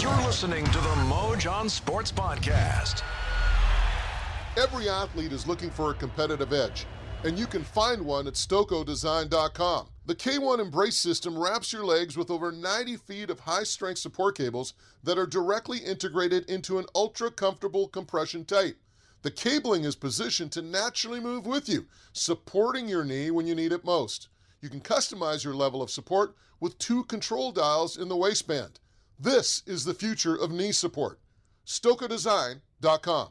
You're 0.00 0.26
listening 0.26 0.64
to 0.66 0.78
the 0.78 0.94
Moj 1.08 1.50
on 1.50 1.68
Sports 1.68 2.12
Podcast. 2.12 3.02
Every 4.56 4.88
athlete 4.88 5.32
is 5.32 5.46
looking 5.46 5.70
for 5.70 5.90
a 5.90 5.94
competitive 5.94 6.52
edge, 6.52 6.86
and 7.22 7.38
you 7.38 7.46
can 7.46 7.62
find 7.62 8.02
one 8.02 8.26
at 8.26 8.34
StokoDesign.com. 8.34 9.88
The 10.06 10.14
K1 10.14 10.58
Embrace 10.58 10.96
system 10.96 11.38
wraps 11.38 11.72
your 11.72 11.84
legs 11.84 12.16
with 12.16 12.30
over 12.30 12.50
90 12.50 12.96
feet 12.96 13.30
of 13.30 13.40
high 13.40 13.62
strength 13.62 13.98
support 13.98 14.36
cables 14.36 14.74
that 15.04 15.18
are 15.18 15.26
directly 15.26 15.78
integrated 15.78 16.48
into 16.48 16.78
an 16.78 16.86
ultra 16.94 17.30
comfortable 17.30 17.88
compression 17.88 18.44
tight. 18.44 18.76
The 19.22 19.30
cabling 19.30 19.84
is 19.84 19.94
positioned 19.94 20.52
to 20.52 20.62
naturally 20.62 21.20
move 21.20 21.46
with 21.46 21.68
you, 21.68 21.86
supporting 22.12 22.88
your 22.88 23.04
knee 23.04 23.30
when 23.30 23.46
you 23.46 23.54
need 23.54 23.72
it 23.72 23.84
most. 23.84 24.28
You 24.60 24.70
can 24.70 24.80
customize 24.80 25.44
your 25.44 25.54
level 25.54 25.82
of 25.82 25.90
support 25.90 26.34
with 26.58 26.78
two 26.78 27.04
control 27.04 27.52
dials 27.52 27.96
in 27.96 28.08
the 28.08 28.16
waistband. 28.16 28.80
This 29.20 29.62
is 29.66 29.84
the 29.84 29.94
future 29.94 30.34
of 30.34 30.50
knee 30.50 30.72
support. 30.72 31.20
StokoDesign.com. 31.66 33.28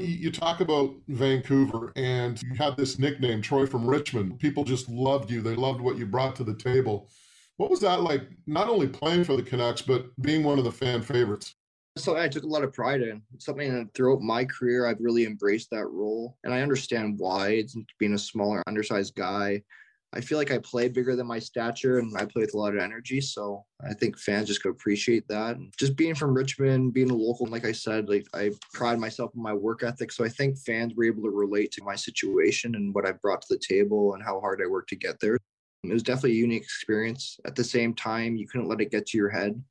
You 0.00 0.30
talk 0.30 0.60
about 0.60 0.94
Vancouver 1.08 1.92
and 1.96 2.40
you 2.42 2.54
had 2.54 2.76
this 2.76 3.00
nickname, 3.00 3.42
Troy 3.42 3.66
from 3.66 3.84
Richmond. 3.84 4.38
People 4.38 4.62
just 4.62 4.88
loved 4.88 5.28
you. 5.28 5.40
They 5.42 5.56
loved 5.56 5.80
what 5.80 5.98
you 5.98 6.06
brought 6.06 6.36
to 6.36 6.44
the 6.44 6.54
table. 6.54 7.10
What 7.56 7.68
was 7.68 7.80
that 7.80 8.02
like, 8.02 8.22
not 8.46 8.68
only 8.68 8.86
playing 8.86 9.24
for 9.24 9.34
the 9.34 9.42
Canucks, 9.42 9.82
but 9.82 10.06
being 10.22 10.44
one 10.44 10.56
of 10.56 10.64
the 10.64 10.70
fan 10.70 11.02
favorites? 11.02 11.56
something 11.96 12.22
I 12.22 12.28
took 12.28 12.44
a 12.44 12.46
lot 12.46 12.62
of 12.62 12.72
pride 12.72 13.02
in. 13.02 13.20
something 13.38 13.74
that 13.74 13.92
throughout 13.92 14.20
my 14.20 14.44
career, 14.44 14.86
I've 14.86 15.00
really 15.00 15.24
embraced 15.24 15.70
that 15.70 15.88
role. 15.88 16.38
And 16.44 16.54
I 16.54 16.60
understand 16.60 17.18
why. 17.18 17.48
It's 17.54 17.76
being 17.98 18.14
a 18.14 18.18
smaller, 18.18 18.62
undersized 18.68 19.16
guy. 19.16 19.64
I 20.14 20.22
feel 20.22 20.38
like 20.38 20.50
I 20.50 20.58
play 20.58 20.88
bigger 20.88 21.14
than 21.14 21.26
my 21.26 21.38
stature 21.38 21.98
and 21.98 22.16
I 22.16 22.24
play 22.24 22.40
with 22.40 22.54
a 22.54 22.58
lot 22.58 22.74
of 22.74 22.80
energy. 22.80 23.20
So 23.20 23.64
I 23.86 23.92
think 23.92 24.18
fans 24.18 24.48
just 24.48 24.62
could 24.62 24.70
appreciate 24.70 25.28
that. 25.28 25.56
Just 25.78 25.96
being 25.96 26.14
from 26.14 26.34
Richmond, 26.34 26.94
being 26.94 27.10
a 27.10 27.14
local, 27.14 27.46
like 27.46 27.66
I 27.66 27.72
said, 27.72 28.08
like 28.08 28.26
I 28.32 28.52
pride 28.72 28.98
myself 28.98 29.32
in 29.36 29.42
my 29.42 29.52
work 29.52 29.82
ethic. 29.82 30.10
So 30.10 30.24
I 30.24 30.30
think 30.30 30.58
fans 30.58 30.94
were 30.94 31.04
able 31.04 31.24
to 31.24 31.30
relate 31.30 31.72
to 31.72 31.84
my 31.84 31.94
situation 31.94 32.74
and 32.74 32.94
what 32.94 33.06
I 33.06 33.12
brought 33.12 33.42
to 33.42 33.54
the 33.54 33.60
table 33.60 34.14
and 34.14 34.22
how 34.22 34.40
hard 34.40 34.62
I 34.62 34.66
worked 34.66 34.88
to 34.90 34.96
get 34.96 35.20
there. 35.20 35.36
It 35.84 35.92
was 35.92 36.02
definitely 36.02 36.32
a 36.32 36.42
unique 36.42 36.62
experience. 36.62 37.38
At 37.44 37.54
the 37.54 37.64
same 37.64 37.94
time, 37.94 38.36
you 38.36 38.48
couldn't 38.48 38.68
let 38.68 38.80
it 38.80 38.90
get 38.90 39.06
to 39.08 39.18
your 39.18 39.28
head 39.28 39.62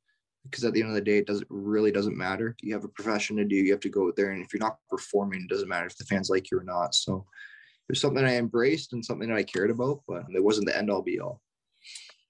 because 0.44 0.64
at 0.64 0.72
the 0.72 0.80
end 0.80 0.90
of 0.90 0.94
the 0.94 1.00
day, 1.00 1.18
it 1.18 1.26
doesn't 1.26 1.48
really 1.50 1.92
doesn't 1.92 2.16
matter. 2.16 2.56
You 2.62 2.72
have 2.74 2.84
a 2.84 2.88
profession 2.88 3.36
to 3.36 3.44
do. 3.44 3.56
You 3.56 3.72
have 3.72 3.80
to 3.80 3.88
go 3.88 4.06
out 4.06 4.16
there, 4.16 4.30
and 4.30 4.42
if 4.42 4.52
you're 4.52 4.60
not 4.60 4.78
performing, 4.88 5.42
it 5.42 5.50
doesn't 5.50 5.68
matter 5.68 5.86
if 5.86 5.96
the 5.96 6.04
fans 6.04 6.30
like 6.30 6.50
you 6.50 6.58
or 6.58 6.64
not. 6.64 6.94
So 6.94 7.26
it 7.88 7.92
was 7.92 8.00
something 8.00 8.24
I 8.24 8.36
embraced 8.36 8.92
and 8.92 9.04
something 9.04 9.28
that 9.28 9.38
I 9.38 9.42
cared 9.42 9.70
about, 9.70 10.02
but 10.06 10.24
it 10.34 10.44
wasn't 10.44 10.66
the 10.66 10.76
end 10.76 10.90
all 10.90 11.00
be 11.00 11.20
all. 11.20 11.40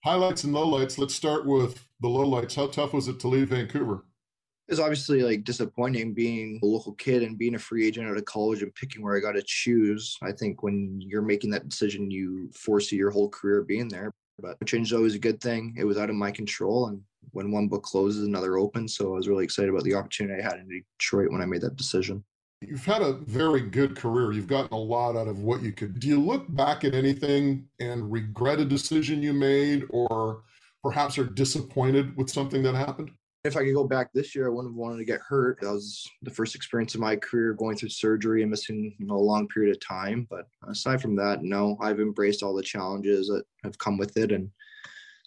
Highlights 0.05 0.45
and 0.45 0.55
lowlights. 0.55 0.99
Let's 0.99 1.15
start 1.15 1.47
with 1.47 1.85
the 2.01 2.09
lowlights. 2.09 2.55
How 2.55 2.69
tough 2.69 2.93
was 2.93 3.09
it 3.09 3.19
to 3.21 3.29
leave 3.29 3.49
Vancouver? 3.49 4.05
It's 4.69 4.79
obviously 4.79 5.23
like 5.23 5.43
disappointing 5.43 6.15
being 6.15 6.61
a 6.63 6.67
local 6.67 6.93
kid 6.93 7.25
and 7.25 7.37
being 7.37 7.57
a 7.57 7.59
free 7.59 7.87
agent 7.87 8.09
out 8.09 8.17
of 8.17 8.25
college 8.27 8.63
and 8.63 8.73
picking 8.77 9.03
where 9.03 9.17
I 9.17 9.21
got 9.21 9.33
to 9.33 9.43
choose. 9.45 10.17
I 10.23 10.31
think 10.31 10.63
when 10.63 11.01
you're 11.01 11.23
making 11.23 11.51
that 11.51 11.69
decision, 11.69 12.11
you 12.11 12.51
foresee 12.55 12.97
your 12.97 13.11
whole 13.11 13.29
career 13.29 13.63
being 13.63 13.89
there. 13.89 14.13
But 14.39 14.65
change 14.67 14.89
is 14.89 14.93
always 14.93 15.17
a 15.17 15.19
good 15.19 15.41
thing. 15.41 15.75
It 15.77 15.85
was 15.85 15.99
out 15.99 16.11
of 16.11 16.17
my 16.17 16.31
control, 16.31 16.87
and 16.87 17.01
when 17.33 17.51
one 17.51 17.67
book 17.67 17.83
closes, 17.83 18.25
another 18.25 18.57
opens. 18.57 18.95
So 18.95 19.13
I 19.13 19.17
was 19.17 19.27
really 19.27 19.43
excited 19.43 19.71
about 19.71 19.83
the 19.83 19.95
opportunity 19.95 20.41
I 20.41 20.45
had 20.45 20.61
in 20.61 20.69
Detroit 20.99 21.33
when 21.33 21.41
I 21.41 21.47
made 21.47 21.63
that 21.63 21.75
decision. 21.75 22.23
You've 22.61 22.85
had 22.85 23.03
a 23.03 23.13
very 23.13 23.61
good 23.61 23.97
career. 23.97 24.33
You've 24.33 24.49
gotten 24.49 24.73
a 24.73 24.79
lot 24.79 25.17
out 25.17 25.29
of 25.29 25.43
what 25.43 25.63
you 25.63 25.73
could. 25.73 26.01
Do 26.01 26.09
you 26.09 26.21
look 26.21 26.45
back 26.55 26.85
at 26.85 26.95
anything 26.95 27.69
and 27.79 28.11
regret 28.11 28.59
a 28.59 28.65
decision 28.65 29.23
you 29.23 29.33
made, 29.33 29.85
or 29.91 30.43
perhaps 30.83 31.19
are 31.19 31.25
disappointed 31.25 32.17
with 32.17 32.29
something 32.29 32.63
that 32.65 32.75
happened? 32.75 33.11
If 33.45 33.57
I 33.57 33.65
could 33.65 33.75
go 33.75 33.85
back 33.85 34.13
this 34.13 34.35
year, 34.35 34.47
I 34.47 34.51
wouldn't 34.51 34.75
have 34.75 34.77
wanted 34.77 34.99
to 34.99 35.05
get 35.05 35.21
hurt. 35.21 35.61
That 35.61 35.71
was 35.71 36.05
the 36.23 36.33
first 36.33 36.57
experience 36.57 36.97
of 36.97 37.01
my 37.01 37.15
career 37.15 37.55
going 37.55 37.77
through 37.77 37.91
surgery 37.91 38.43
and 38.43 38.51
missing 38.51 38.95
you 38.99 39.07
know, 39.07 39.15
a 39.15 39.17
long 39.17 39.47
period 39.47 39.71
of 39.71 39.81
time. 39.81 40.27
But 40.29 40.49
aside 40.69 41.01
from 41.01 41.15
that, 41.17 41.45
no, 41.45 41.79
I've 41.81 42.01
embraced 42.01 42.43
all 42.43 42.55
the 42.55 42.63
challenges 42.63 43.29
that 43.29 43.45
have 43.63 43.79
come 43.79 43.97
with 43.97 44.17
it. 44.17 44.33
And 44.33 44.51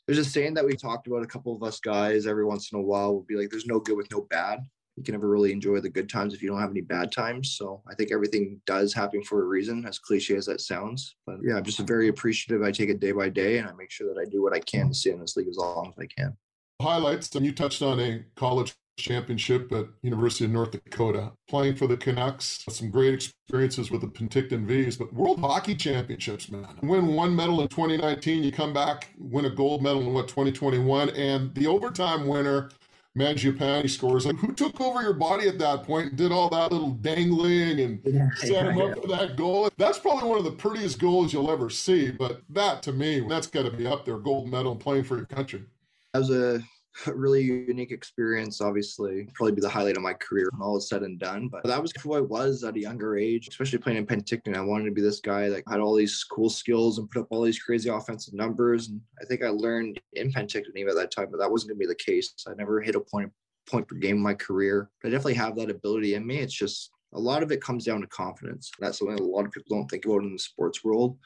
there's 0.05 0.19
a 0.19 0.25
saying 0.25 0.55
that 0.55 0.65
we 0.65 0.75
talked 0.75 1.07
about 1.07 1.23
a 1.23 1.27
couple 1.27 1.55
of 1.55 1.63
us 1.63 1.79
guys 1.79 2.27
every 2.27 2.43
once 2.43 2.73
in 2.73 2.77
a 2.77 2.81
while 2.81 3.13
will 3.13 3.23
be 3.23 3.37
like, 3.37 3.49
there's 3.49 3.65
no 3.65 3.79
good 3.79 3.95
with 3.95 4.11
no 4.11 4.27
bad. 4.29 4.59
You 5.01 5.03
can 5.03 5.13
never 5.13 5.29
really 5.29 5.51
enjoy 5.51 5.79
the 5.79 5.89
good 5.89 6.07
times 6.07 6.31
if 6.31 6.43
you 6.43 6.49
don't 6.49 6.59
have 6.59 6.69
any 6.69 6.81
bad 6.81 7.11
times. 7.11 7.55
So 7.57 7.81
I 7.89 7.95
think 7.95 8.11
everything 8.11 8.61
does 8.67 8.93
happen 8.93 9.23
for 9.23 9.41
a 9.41 9.47
reason, 9.47 9.83
as 9.87 9.97
cliche 9.97 10.35
as 10.35 10.45
that 10.45 10.61
sounds. 10.61 11.15
But 11.25 11.37
yeah, 11.41 11.55
I'm 11.55 11.63
just 11.63 11.79
very 11.79 12.07
appreciative. 12.07 12.61
I 12.61 12.71
take 12.71 12.89
it 12.89 12.99
day 12.99 13.11
by 13.11 13.29
day 13.29 13.57
and 13.57 13.67
I 13.67 13.71
make 13.73 13.89
sure 13.89 14.13
that 14.13 14.21
I 14.21 14.29
do 14.29 14.43
what 14.43 14.53
I 14.53 14.59
can 14.59 14.89
to 14.89 14.93
stay 14.93 15.09
in 15.09 15.19
this 15.19 15.35
league 15.35 15.47
as 15.47 15.57
long 15.57 15.91
as 15.91 15.99
I 15.99 16.05
can. 16.05 16.37
Highlights, 16.79 17.33
and 17.33 17.43
you 17.43 17.51
touched 17.51 17.81
on 17.81 17.99
a 17.99 18.23
college 18.35 18.75
championship 18.99 19.71
at 19.71 19.87
University 20.03 20.45
of 20.45 20.51
North 20.51 20.69
Dakota, 20.69 21.31
playing 21.47 21.77
for 21.77 21.87
the 21.87 21.97
Canucks. 21.97 22.63
Some 22.69 22.91
great 22.91 23.15
experiences 23.15 23.89
with 23.89 24.01
the 24.01 24.07
Penticton 24.07 24.67
Vees, 24.67 24.97
but 24.97 25.11
World 25.13 25.39
Hockey 25.39 25.73
Championships, 25.73 26.51
man. 26.51 26.67
Win 26.83 27.07
one 27.07 27.35
medal 27.35 27.61
in 27.61 27.69
2019, 27.69 28.43
you 28.43 28.51
come 28.51 28.71
back, 28.71 29.09
win 29.17 29.45
a 29.45 29.49
gold 29.49 29.81
medal 29.81 30.03
in 30.03 30.13
what 30.13 30.27
2021, 30.27 31.09
and 31.09 31.55
the 31.55 31.65
overtime 31.65 32.27
winner. 32.27 32.69
Mangiapane 33.17 33.89
scores. 33.89 34.25
Like, 34.25 34.37
who 34.37 34.53
took 34.53 34.79
over 34.79 35.01
your 35.01 35.13
body 35.13 35.47
at 35.47 35.59
that 35.59 35.83
point 35.83 36.09
and 36.09 36.17
did 36.17 36.31
all 36.31 36.49
that 36.49 36.71
little 36.71 36.91
dangling 36.91 37.79
and 37.79 38.01
yeah, 38.05 38.29
set 38.35 38.49
yeah, 38.49 38.71
him 38.71 38.81
up 38.81 38.95
yeah. 38.95 39.01
for 39.01 39.07
that 39.07 39.35
goal? 39.35 39.69
That's 39.77 39.99
probably 39.99 40.29
one 40.29 40.37
of 40.37 40.45
the 40.45 40.51
prettiest 40.51 40.99
goals 40.99 41.33
you'll 41.33 41.51
ever 41.51 41.69
see. 41.69 42.11
But 42.11 42.41
that, 42.49 42.81
to 42.83 42.93
me, 42.93 43.19
that's 43.19 43.47
got 43.47 43.63
to 43.63 43.71
be 43.71 43.85
up 43.85 44.05
there. 44.05 44.17
Gold 44.17 44.49
medal 44.49 44.71
and 44.71 44.81
playing 44.81 45.03
for 45.03 45.17
your 45.17 45.25
country. 45.25 45.63
That 46.13 46.19
was 46.19 46.29
a 46.29 46.55
a 46.55 46.63
really 47.07 47.41
unique 47.41 47.91
experience, 47.91 48.61
obviously, 48.61 49.27
probably 49.33 49.53
be 49.53 49.61
the 49.61 49.69
highlight 49.69 49.97
of 49.97 50.03
my 50.03 50.13
career 50.13 50.49
when 50.51 50.61
all 50.61 50.77
is 50.77 50.89
said 50.89 51.03
and 51.03 51.19
done. 51.19 51.47
But 51.47 51.63
that 51.63 51.81
was 51.81 51.93
who 52.01 52.13
I 52.13 52.21
was 52.21 52.63
at 52.63 52.75
a 52.75 52.79
younger 52.79 53.17
age, 53.17 53.47
especially 53.47 53.79
playing 53.79 53.97
in 53.97 54.05
Penticton. 54.05 54.55
I 54.55 54.61
wanted 54.61 54.85
to 54.85 54.91
be 54.91 55.01
this 55.01 55.19
guy 55.19 55.49
that 55.49 55.63
had 55.69 55.79
all 55.79 55.95
these 55.95 56.23
cool 56.23 56.49
skills 56.49 56.97
and 56.97 57.09
put 57.09 57.21
up 57.21 57.27
all 57.29 57.43
these 57.43 57.61
crazy 57.61 57.89
offensive 57.89 58.33
numbers. 58.33 58.89
And 58.89 59.01
I 59.21 59.25
think 59.25 59.43
I 59.43 59.49
learned 59.49 59.99
in 60.13 60.31
Penticton 60.31 60.75
even 60.75 60.89
at 60.89 60.95
that 60.95 61.11
time, 61.11 61.27
but 61.31 61.39
that 61.39 61.51
wasn't 61.51 61.69
going 61.69 61.79
to 61.79 61.87
be 61.87 61.93
the 61.93 61.95
case. 61.95 62.33
I 62.47 62.53
never 62.55 62.81
hit 62.81 62.95
a 62.95 62.99
point 62.99 63.31
point 63.67 63.87
per 63.87 63.95
game 63.95 64.17
in 64.17 64.23
my 64.23 64.33
career. 64.33 64.89
But 65.01 65.09
I 65.09 65.11
definitely 65.11 65.35
have 65.35 65.55
that 65.55 65.69
ability 65.69 66.15
in 66.15 66.25
me. 66.25 66.39
It's 66.39 66.53
just 66.53 66.91
a 67.13 67.19
lot 67.19 67.43
of 67.43 67.51
it 67.51 67.61
comes 67.61 67.85
down 67.85 68.01
to 68.01 68.07
confidence. 68.07 68.71
That's 68.79 68.99
something 68.99 69.19
a 69.19 69.23
lot 69.23 69.45
of 69.45 69.51
people 69.51 69.77
don't 69.77 69.89
think 69.89 70.05
about 70.05 70.23
in 70.23 70.33
the 70.33 70.39
sports 70.39 70.83
world. 70.83 71.17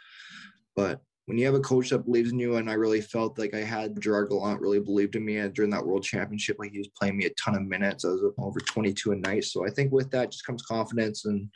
But 0.75 1.01
when 1.25 1.37
you 1.39 1.45
have 1.45 1.55
a 1.55 1.59
coach 1.59 1.89
that 1.89 2.05
believes 2.05 2.31
in 2.31 2.39
you, 2.39 2.57
and 2.57 2.69
I 2.69 2.73
really 2.73 3.01
felt 3.01 3.39
like 3.39 3.53
I 3.55 3.63
had 3.63 3.99
Gerard 3.99 4.29
Gallant 4.29 4.61
really 4.61 4.79
believed 4.79 5.15
in 5.15 5.25
me 5.25 5.37
and 5.37 5.53
during 5.53 5.71
that 5.71 5.85
World 5.85 6.03
Championship. 6.03 6.57
Like 6.59 6.71
he 6.71 6.77
was 6.77 6.87
playing 6.89 7.17
me 7.17 7.25
a 7.25 7.31
ton 7.31 7.55
of 7.55 7.63
minutes. 7.63 8.05
I 8.05 8.09
was 8.09 8.33
over 8.37 8.59
22 8.59 9.11
a 9.11 9.15
night. 9.15 9.45
So 9.45 9.65
I 9.65 9.69
think 9.71 9.91
with 9.91 10.11
that 10.11 10.31
just 10.31 10.45
comes 10.45 10.61
confidence, 10.61 11.25
and 11.25 11.49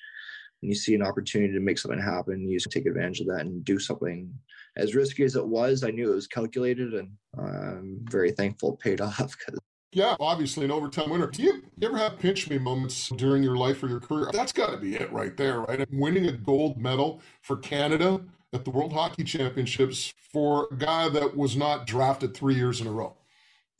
when 0.62 0.70
you 0.70 0.76
see 0.76 0.96
an 0.96 1.04
opportunity 1.04 1.54
to 1.54 1.60
make 1.60 1.78
something 1.78 2.02
happen, 2.02 2.48
you 2.48 2.58
just 2.58 2.72
take 2.72 2.88
advantage 2.88 3.22
of 3.22 3.28
that 3.28 3.42
and 3.42 3.64
do 3.64 3.78
something. 3.80 4.34
As 4.76 4.96
risky 4.96 5.24
as 5.24 5.36
it 5.36 5.46
was, 5.46 5.84
I 5.84 5.92
knew 5.92 6.12
it 6.12 6.16
was 6.16 6.28
calculated, 6.28 6.94
and 6.96 7.12
I'm 7.38 8.00
very 8.10 8.32
thankful 8.32 8.74
it 8.74 8.80
paid 8.80 9.02
off 9.02 9.38
because 9.38 9.60
yeah, 9.92 10.16
obviously 10.20 10.66
an 10.66 10.72
overtime 10.72 11.10
winner. 11.10 11.28
Do 11.28 11.42
you 11.42 11.64
ever 11.82 11.98
have 11.98 12.20
pinch 12.20 12.48
me 12.48 12.60
moments 12.60 13.10
during 13.10 13.42
your 13.42 13.56
life 13.56 13.82
or 13.82 13.88
your 13.88 14.00
career? 14.00 14.30
That's 14.32 14.52
got 14.52 14.70
to 14.70 14.78
be 14.78 14.96
it 14.96 15.12
right 15.12 15.36
there, 15.36 15.62
right? 15.62 15.84
Winning 15.92 16.28
a 16.28 16.32
gold 16.32 16.78
medal 16.78 17.22
for 17.42 17.58
Canada 17.58 18.22
at 18.54 18.66
the 18.66 18.72
World 18.72 18.94
Hockey 18.94 19.24
Championships 19.24 20.14
for 20.32 20.68
a 20.72 20.76
guy 20.76 21.10
that 21.10 21.36
was 21.36 21.56
not 21.56 21.86
drafted 21.86 22.36
three 22.36 22.56
years 22.56 22.82
in 22.82 22.88
a 22.88 22.92
row. 22.92 23.16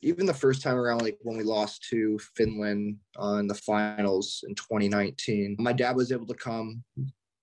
Even 0.02 0.26
the 0.26 0.34
first 0.34 0.62
time 0.62 0.76
around, 0.76 1.02
like 1.02 1.18
when 1.22 1.36
we 1.36 1.44
lost 1.44 1.86
to 1.90 2.18
Finland 2.34 2.96
on 3.16 3.46
the 3.46 3.54
finals 3.54 4.44
in 4.48 4.54
2019, 4.54 5.56
my 5.58 5.72
dad 5.72 5.96
was 5.96 6.12
able 6.12 6.26
to 6.26 6.34
come. 6.34 6.82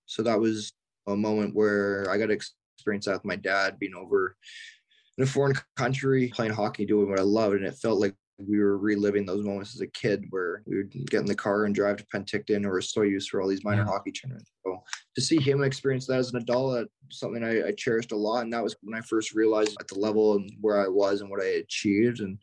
So 0.06 0.24
that 0.24 0.40
was 0.40 0.72
a 1.08 1.16
moment 1.16 1.54
where 1.54 2.10
I 2.10 2.18
got 2.18 2.28
to 2.28 2.34
experience 2.34 3.06
that 3.06 3.14
with 3.14 3.26
my 3.26 3.36
dad 3.36 3.78
being 3.78 3.94
over 3.94 4.36
in 5.18 5.24
a 5.24 5.28
foreign 5.28 5.56
country, 5.76 6.30
playing 6.34 6.54
hockey, 6.54 6.86
doing 6.86 7.10
what 7.10 7.20
I 7.20 7.24
loved. 7.24 7.56
And 7.56 7.66
it 7.66 7.76
felt 7.76 8.00
like 8.00 8.16
we 8.40 8.60
were 8.60 8.78
reliving 8.78 9.26
those 9.26 9.44
moments 9.44 9.76
as 9.76 9.82
a 9.82 9.88
kid 9.88 10.26
where 10.30 10.62
we 10.68 10.78
would 10.78 10.92
get 11.10 11.22
in 11.22 11.26
the 11.26 11.36
car 11.36 11.66
and 11.66 11.74
drive 11.74 11.98
to 11.98 12.06
Penticton 12.14 12.66
or 12.66 12.80
Osoyoos 12.80 13.26
for 13.26 13.42
all 13.42 13.48
these 13.48 13.64
minor 13.64 13.82
yeah. 13.82 13.88
hockey 13.88 14.12
tournaments. 14.12 14.52
So 14.64 14.84
to 15.16 15.22
see 15.22 15.40
him 15.40 15.64
experience 15.64 16.06
that 16.08 16.20
as 16.20 16.32
an 16.32 16.42
adult, 16.42 16.88
something 17.10 17.44
I, 17.44 17.70
I, 17.70 17.72
cherished 17.72 18.12
a 18.12 18.16
lot. 18.16 18.44
And 18.44 18.54
that 18.54 18.64
was 18.64 18.76
when 18.82 18.98
I 18.98 19.02
first 19.02 19.34
realized 19.34 19.76
at 19.80 19.88
the 19.88 19.98
level 19.98 20.36
and 20.36 20.52
where 20.62 20.84
I 20.84 20.88
was 20.88 21.22
and 21.22 21.30
what 21.30 21.42
I 21.42 21.62
achieved. 21.62 22.20
And 22.20 22.38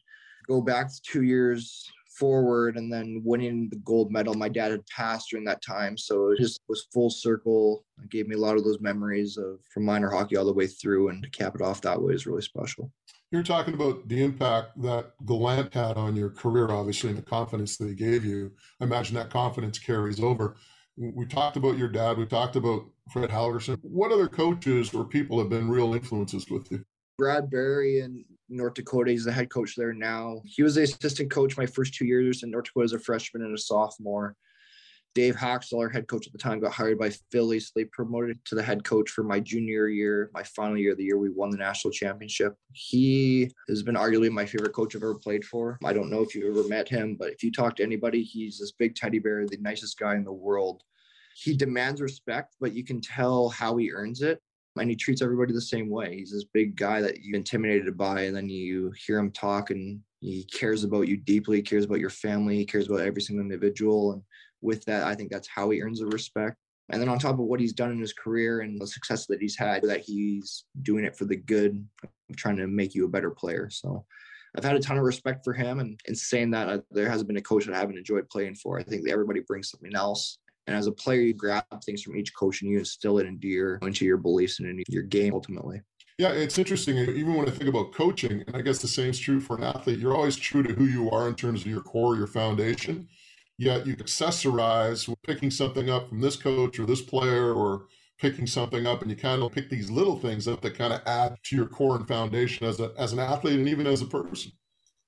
go 0.48 0.61
back 0.61 0.90
two 1.04 1.22
years 1.22 1.88
forward 2.18 2.76
and 2.76 2.92
then 2.92 3.22
winning 3.24 3.68
the 3.70 3.76
gold 3.78 4.11
medal. 4.11 4.35
My 4.35 4.48
dad 4.48 4.70
had 4.70 4.87
passed 4.87 5.30
during 5.30 5.44
that 5.46 5.62
time. 5.62 5.96
So 5.96 6.30
it 6.30 6.38
just 6.38 6.61
was 6.68 6.87
full 6.92 7.11
circle. 7.11 7.85
It 8.02 8.11
gave 8.11 8.28
me 8.28 8.35
a 8.35 8.38
lot 8.38 8.57
of 8.57 8.64
those 8.64 8.80
memories 8.80 9.37
of 9.37 9.59
from 9.72 9.85
minor 9.85 10.11
hockey 10.11 10.37
all 10.37 10.44
the 10.44 10.52
way 10.52 10.66
through. 10.66 11.09
And 11.09 11.22
to 11.22 11.30
cap 11.30 11.54
it 11.54 11.62
off 11.62 11.80
that 11.83 12.00
way 12.00 12.14
is 12.14 12.26
really 12.26 12.42
special. 12.42 12.90
You're 13.34 13.42
talking 13.42 13.74
about 13.74 14.06
the 14.06 14.22
impact 14.22 14.80
that 14.82 15.10
Gallant 15.26 15.74
had 15.74 15.96
on 15.96 16.14
your 16.14 16.30
career, 16.30 16.70
obviously, 16.70 17.08
and 17.08 17.18
the 17.18 17.22
confidence 17.22 17.76
that 17.78 17.88
he 17.88 17.94
gave 17.96 18.24
you. 18.24 18.52
I 18.80 18.84
imagine 18.84 19.16
that 19.16 19.28
confidence 19.28 19.76
carries 19.76 20.20
over. 20.20 20.54
We 20.96 21.26
talked 21.26 21.56
about 21.56 21.76
your 21.76 21.88
dad. 21.88 22.16
We 22.16 22.26
talked 22.26 22.54
about 22.54 22.84
Fred 23.12 23.30
Halverson. 23.30 23.80
What 23.82 24.12
other 24.12 24.28
coaches 24.28 24.94
or 24.94 25.04
people 25.04 25.40
have 25.40 25.48
been 25.48 25.68
real 25.68 25.94
influences 25.94 26.48
with 26.48 26.70
you? 26.70 26.84
Brad 27.18 27.50
Berry 27.50 27.98
in 27.98 28.24
North 28.48 28.74
Dakota. 28.74 29.10
He's 29.10 29.24
the 29.24 29.32
head 29.32 29.50
coach 29.50 29.74
there 29.74 29.92
now. 29.92 30.40
He 30.44 30.62
was 30.62 30.76
the 30.76 30.82
assistant 30.82 31.32
coach 31.32 31.56
my 31.56 31.66
first 31.66 31.94
two 31.94 32.04
years 32.04 32.44
in 32.44 32.52
North 32.52 32.66
Dakota 32.66 32.84
as 32.84 32.92
a 32.92 33.00
freshman 33.00 33.42
and 33.42 33.52
a 33.52 33.60
sophomore. 33.60 34.36
Dave 35.14 35.37
Hakstol, 35.37 35.81
our 35.81 35.88
head 35.88 36.09
coach 36.09 36.27
at 36.27 36.33
the 36.33 36.38
time, 36.38 36.59
got 36.59 36.72
hired 36.72 36.98
by 36.98 37.11
Philly. 37.31 37.61
So 37.61 37.70
they 37.77 37.85
promoted 37.85 38.44
to 38.46 38.55
the 38.55 38.62
head 38.62 38.85
coach 38.85 39.11
for 39.11 39.22
my 39.22 39.38
junior 39.38 39.88
year, 39.88 40.31
my 40.35 40.42
final 40.42 40.77
year, 40.77 40.94
the 40.94 41.05
year 41.05 41.18
we 41.18 41.31
won 41.31 41.50
the 41.50 41.57
national 41.57 41.92
championship. 41.92 42.57
He 42.72 43.50
has 43.68 43.83
been 43.83 43.94
arguably 43.94 44.31
my 44.31 44.46
favorite 44.46 44.72
coach 44.72 44.96
I've 44.96 45.03
ever 45.03 45.14
played 45.14 45.44
for. 45.44 45.79
I 45.85 45.92
don't 45.92 46.11
know 46.11 46.22
if 46.22 46.35
you've 46.35 46.57
ever 46.57 46.68
met 46.68 46.88
him, 46.88 47.16
but 47.18 47.31
if 47.31 47.42
you 47.42 47.53
talk 47.53 47.77
to 47.77 47.83
anybody, 47.83 48.22
he's 48.22 48.59
this 48.59 48.72
big 48.72 48.96
teddy 48.96 49.20
bear, 49.20 49.46
the 49.46 49.57
nicest 49.59 49.98
guy 49.98 50.16
in 50.16 50.24
the 50.24 50.33
world. 50.33 50.83
He 51.37 51.57
demands 51.57 52.00
respect, 52.00 52.57
but 52.61 52.74
you 52.74 52.85
can 52.85 53.00
tell 53.00 53.48
how 53.48 53.77
he 53.77 53.92
earns 53.92 54.22
it 54.22 54.40
and 54.77 54.90
he 54.90 54.96
treats 54.96 55.22
everybody 55.22 55.53
the 55.53 55.61
same 55.61 55.88
way. 55.88 56.16
He's 56.16 56.33
this 56.33 56.44
big 56.44 56.77
guy 56.77 57.00
that 57.00 57.22
you're 57.22 57.37
intimidated 57.37 57.96
by, 57.96 58.22
and 58.22 58.37
then 58.37 58.48
you 58.48 58.92
hear 59.07 59.18
him 59.18 59.31
talk, 59.31 59.70
and 59.70 60.00
he 60.20 60.44
cares 60.44 60.83
about 60.83 61.07
you 61.07 61.16
deeply. 61.16 61.59
He 61.59 61.62
cares 61.62 61.85
about 61.85 62.00
your 62.00 62.11
family. 62.11 62.57
He 62.57 62.64
cares 62.64 62.88
about 62.88 63.03
every 63.03 63.22
single 63.22 63.44
individual, 63.44 64.12
and 64.12 64.22
with 64.64 64.85
that, 64.87 65.05
I 65.05 65.14
think 65.14 65.31
that's 65.31 65.48
how 65.48 65.70
he 65.70 65.83
earns 65.83 66.00
the 66.00 66.07
respect. 66.07 66.57
And 66.90 67.00
then 67.00 67.09
on 67.09 67.18
top 67.18 67.38
of 67.38 67.46
what 67.46 67.61
he's 67.61 67.72
done 67.72 67.92
in 67.92 68.00
his 68.00 68.12
career 68.12 68.61
and 68.61 68.81
the 68.81 68.87
success 68.87 69.27
that 69.27 69.40
he's 69.40 69.57
had, 69.57 69.83
that 69.85 70.00
he's 70.00 70.64
doing 70.83 71.05
it 71.05 71.16
for 71.16 71.24
the 71.24 71.37
good 71.37 71.87
of 72.03 72.37
trying 72.37 72.57
to 72.57 72.66
make 72.66 72.94
you 72.94 73.05
a 73.05 73.09
better 73.09 73.31
player. 73.31 73.70
So 73.70 74.05
I've 74.57 74.64
had 74.64 74.77
a 74.77 74.81
ton 74.81 74.98
of 74.98 75.05
respect 75.05 75.44
for 75.44 75.53
him. 75.53 75.81
And 75.81 75.98
in 76.07 76.14
saying 76.14 76.50
that, 76.50 76.68
I, 76.68 76.81
there 76.90 77.09
hasn't 77.09 77.29
been 77.29 77.38
a 77.38 77.42
coach 77.42 77.64
that 77.64 77.74
I 77.74 77.79
haven't 77.79 77.98
enjoyed 77.98 78.29
playing 78.29 78.57
for. 78.57 78.79
I 78.79 78.83
think 78.83 79.09
everybody 79.09 79.40
brings 79.40 79.70
something 79.70 79.94
else. 79.94 80.38
And 80.66 80.77
as 80.77 80.87
a 80.87 80.92
player, 80.92 81.20
you 81.20 81.35
grab 81.35 81.64
things 81.85 82.03
from 82.03 82.16
each 82.16 82.35
coach 82.35 82.62
and 82.62 82.70
you 82.70 82.79
instill 82.79 83.18
it 83.18 83.27
into 83.27 83.48
your 83.48 83.77
into 83.83 84.05
your 84.05 84.16
beliefs 84.16 84.61
and 84.61 84.68
into 84.68 84.85
your 84.88 85.03
game 85.03 85.35
ultimately. 85.35 85.81
Yeah, 86.18 86.31
it's 86.31 86.59
interesting. 86.59 86.96
Even 86.96 87.35
when 87.35 87.48
I 87.48 87.50
think 87.50 87.68
about 87.68 87.92
coaching, 87.92 88.44
and 88.46 88.57
I 88.57 88.61
guess 88.61 88.79
the 88.79 88.88
same 88.88 89.11
is 89.11 89.18
true 89.18 89.40
for 89.40 89.57
an 89.57 89.64
athlete, 89.64 89.98
you're 89.98 90.14
always 90.14 90.37
true 90.37 90.62
to 90.62 90.72
who 90.72 90.85
you 90.85 91.11
are 91.11 91.29
in 91.29 91.35
terms 91.35 91.62
of 91.62 91.66
your 91.66 91.81
core, 91.81 92.16
your 92.16 92.29
foundation. 92.29 93.09
Yet 93.56 93.86
you 93.86 93.96
accessorize 93.96 95.12
picking 95.24 95.50
something 95.50 95.88
up 95.88 96.08
from 96.08 96.20
this 96.20 96.36
coach 96.36 96.78
or 96.78 96.86
this 96.86 97.02
player 97.02 97.52
or 97.52 97.86
picking 98.18 98.46
something 98.46 98.86
up 98.86 99.02
and 99.02 99.10
you 99.10 99.16
kind 99.16 99.42
of 99.42 99.52
pick 99.52 99.70
these 99.70 99.90
little 99.90 100.18
things 100.18 100.48
up 100.48 100.60
that 100.62 100.74
kind 100.74 100.92
of 100.92 101.00
add 101.06 101.36
to 101.44 101.56
your 101.56 101.66
core 101.66 101.96
and 101.96 102.06
foundation 102.08 102.66
as 102.66 102.80
a 102.80 102.92
as 102.98 103.12
an 103.12 103.18
athlete 103.18 103.58
and 103.58 103.68
even 103.68 103.86
as 103.86 104.02
a 104.02 104.06
person. 104.06 104.50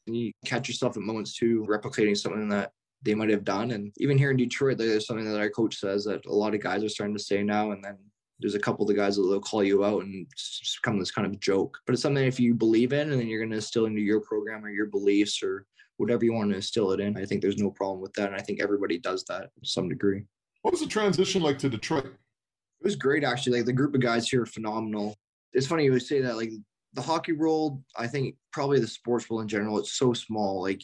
You 0.06 0.32
catch 0.44 0.68
yourself 0.68 0.96
at 0.96 1.02
moments 1.02 1.36
too, 1.36 1.66
replicating 1.68 2.16
something 2.16 2.48
that 2.50 2.72
they 3.02 3.14
might 3.14 3.30
have 3.30 3.44
done. 3.44 3.72
And 3.72 3.92
even 3.98 4.18
here 4.18 4.30
in 4.30 4.36
Detroit, 4.36 4.78
there's 4.78 5.06
something 5.06 5.24
that 5.30 5.40
our 5.40 5.50
coach 5.50 5.76
says 5.76 6.04
that 6.04 6.26
a 6.26 6.32
lot 6.32 6.54
of 6.54 6.62
guys 6.62 6.84
are 6.84 6.88
starting 6.88 7.16
to 7.16 7.22
say 7.22 7.42
now. 7.42 7.72
And 7.72 7.82
then 7.82 7.98
there's 8.40 8.54
a 8.54 8.60
couple 8.60 8.84
of 8.84 8.88
the 8.88 9.00
guys 9.00 9.16
that 9.16 9.22
will 9.22 9.40
call 9.40 9.64
you 9.64 9.84
out 9.84 10.02
and 10.02 10.26
it's 10.30 10.78
become 10.82 10.98
this 10.98 11.10
kind 11.10 11.26
of 11.26 11.40
joke. 11.40 11.78
But 11.86 11.94
it's 11.94 12.02
something 12.02 12.24
if 12.24 12.38
you 12.38 12.54
believe 12.54 12.92
in 12.92 13.10
and 13.10 13.20
then 13.20 13.28
you're 13.28 13.40
going 13.40 13.50
to 13.50 13.56
instill 13.56 13.86
into 13.86 14.00
your 14.00 14.20
program 14.20 14.64
or 14.64 14.70
your 14.70 14.86
beliefs 14.86 15.42
or 15.42 15.64
whatever 15.96 16.24
you 16.24 16.34
want 16.34 16.50
to 16.50 16.56
instill 16.56 16.92
it 16.92 17.00
in. 17.00 17.16
I 17.16 17.24
think 17.24 17.40
there's 17.40 17.56
no 17.56 17.70
problem 17.70 18.00
with 18.00 18.12
that. 18.14 18.28
And 18.28 18.36
I 18.36 18.42
think 18.42 18.60
everybody 18.60 18.98
does 18.98 19.24
that 19.24 19.50
to 19.62 19.68
some 19.68 19.88
degree. 19.88 20.24
What 20.62 20.72
was 20.72 20.80
the 20.80 20.86
transition 20.86 21.42
like 21.42 21.58
to 21.58 21.68
Detroit? 21.68 22.06
It 22.06 22.84
was 22.84 22.96
great 22.96 23.24
actually. 23.24 23.58
Like 23.58 23.66
the 23.66 23.72
group 23.72 23.94
of 23.94 24.00
guys 24.00 24.28
here 24.28 24.42
are 24.42 24.46
phenomenal. 24.46 25.16
It's 25.52 25.66
funny 25.66 25.84
you 25.84 25.92
would 25.92 26.02
say 26.02 26.20
that 26.20 26.36
like 26.36 26.50
the 26.92 27.02
hockey 27.02 27.32
world, 27.32 27.82
I 27.96 28.06
think 28.06 28.36
probably 28.52 28.80
the 28.80 28.86
sports 28.86 29.30
world 29.30 29.42
in 29.42 29.48
general, 29.48 29.78
it's 29.78 29.98
so 29.98 30.12
small. 30.12 30.62
Like 30.62 30.82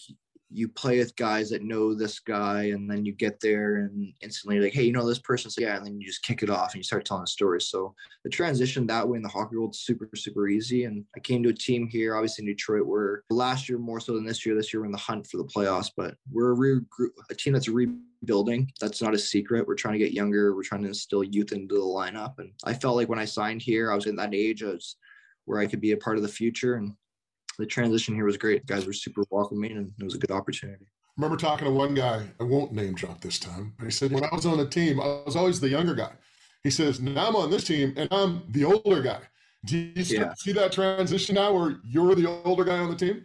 you 0.52 0.68
play 0.68 0.98
with 0.98 1.16
guys 1.16 1.50
that 1.50 1.62
know 1.62 1.94
this 1.94 2.18
guy 2.18 2.64
and 2.64 2.90
then 2.90 3.04
you 3.04 3.12
get 3.12 3.40
there 3.40 3.76
and 3.76 4.12
instantly 4.22 4.60
like 4.60 4.72
hey 4.72 4.82
you 4.82 4.92
know 4.92 5.06
this 5.06 5.18
person? 5.18 5.50
So 5.50 5.60
yeah 5.60 5.76
and 5.76 5.86
then 5.86 6.00
you 6.00 6.06
just 6.06 6.22
kick 6.22 6.42
it 6.42 6.50
off 6.50 6.72
and 6.72 6.80
you 6.80 6.84
start 6.84 7.04
telling 7.04 7.26
stories 7.26 7.68
so 7.68 7.94
the 8.24 8.30
transition 8.30 8.86
that 8.86 9.08
way 9.08 9.16
in 9.16 9.22
the 9.22 9.28
hockey 9.28 9.56
world 9.56 9.74
super 9.74 10.08
super 10.14 10.48
easy 10.48 10.84
and 10.84 11.04
i 11.16 11.20
came 11.20 11.42
to 11.42 11.48
a 11.48 11.54
team 11.54 11.86
here 11.88 12.14
obviously 12.14 12.42
in 12.42 12.46
detroit 12.46 12.86
where 12.86 13.24
last 13.30 13.68
year 13.68 13.78
more 13.78 14.00
so 14.00 14.14
than 14.14 14.24
this 14.24 14.44
year 14.44 14.54
this 14.54 14.72
year 14.72 14.80
we're 14.80 14.86
in 14.86 14.92
the 14.92 14.98
hunt 14.98 15.26
for 15.26 15.36
the 15.38 15.44
playoffs 15.44 15.90
but 15.96 16.14
we're 16.30 16.76
a, 16.76 16.80
a 17.30 17.34
team 17.34 17.52
that's 17.52 17.68
rebuilding. 17.68 18.70
That's 18.80 19.02
not 19.02 19.14
a 19.14 19.18
secret. 19.18 19.66
We're 19.66 19.74
trying 19.74 19.94
to 19.94 19.98
get 19.98 20.12
younger. 20.12 20.54
We're 20.54 20.62
trying 20.62 20.82
to 20.82 20.88
instill 20.88 21.24
youth 21.24 21.52
into 21.52 21.74
the 21.74 21.80
lineup 21.80 22.34
and 22.38 22.52
i 22.64 22.72
felt 22.74 22.96
like 22.96 23.08
when 23.08 23.18
i 23.18 23.24
signed 23.24 23.62
here 23.62 23.92
i 23.92 23.94
was 23.94 24.06
in 24.06 24.16
that 24.16 24.34
age 24.34 24.62
I 24.62 24.68
was 24.68 24.96
where 25.44 25.60
i 25.60 25.66
could 25.66 25.80
be 25.80 25.92
a 25.92 25.96
part 25.96 26.16
of 26.16 26.22
the 26.22 26.28
future 26.28 26.74
and 26.76 26.94
the 27.58 27.66
transition 27.66 28.14
here 28.14 28.24
was 28.24 28.36
great. 28.36 28.66
The 28.66 28.74
guys 28.74 28.86
were 28.86 28.92
super 28.92 29.22
welcoming, 29.30 29.72
and 29.72 29.92
it 29.98 30.04
was 30.04 30.14
a 30.14 30.18
good 30.18 30.30
opportunity. 30.30 30.84
I 30.84 31.12
remember 31.16 31.36
talking 31.36 31.66
to 31.66 31.72
one 31.72 31.94
guy. 31.94 32.26
I 32.40 32.44
won't 32.44 32.72
name 32.72 32.94
drop 32.94 33.20
this 33.20 33.38
time, 33.38 33.74
but 33.78 33.84
he 33.84 33.90
said 33.90 34.12
when 34.12 34.24
I 34.24 34.34
was 34.34 34.46
on 34.46 34.58
the 34.58 34.66
team, 34.66 35.00
I 35.00 35.22
was 35.26 35.36
always 35.36 35.60
the 35.60 35.68
younger 35.68 35.94
guy. 35.94 36.12
He 36.62 36.70
says 36.70 37.00
now 37.00 37.28
I'm 37.28 37.36
on 37.36 37.50
this 37.50 37.64
team, 37.64 37.92
and 37.96 38.08
I'm 38.12 38.44
the 38.48 38.64
older 38.64 39.02
guy. 39.02 39.20
Do 39.64 39.78
you 39.78 39.92
yeah. 39.96 40.34
see 40.34 40.52
that 40.52 40.72
transition 40.72 41.34
now, 41.36 41.52
where 41.52 41.76
you're 41.84 42.14
the 42.14 42.28
older 42.44 42.64
guy 42.64 42.78
on 42.78 42.90
the 42.90 42.96
team? 42.96 43.24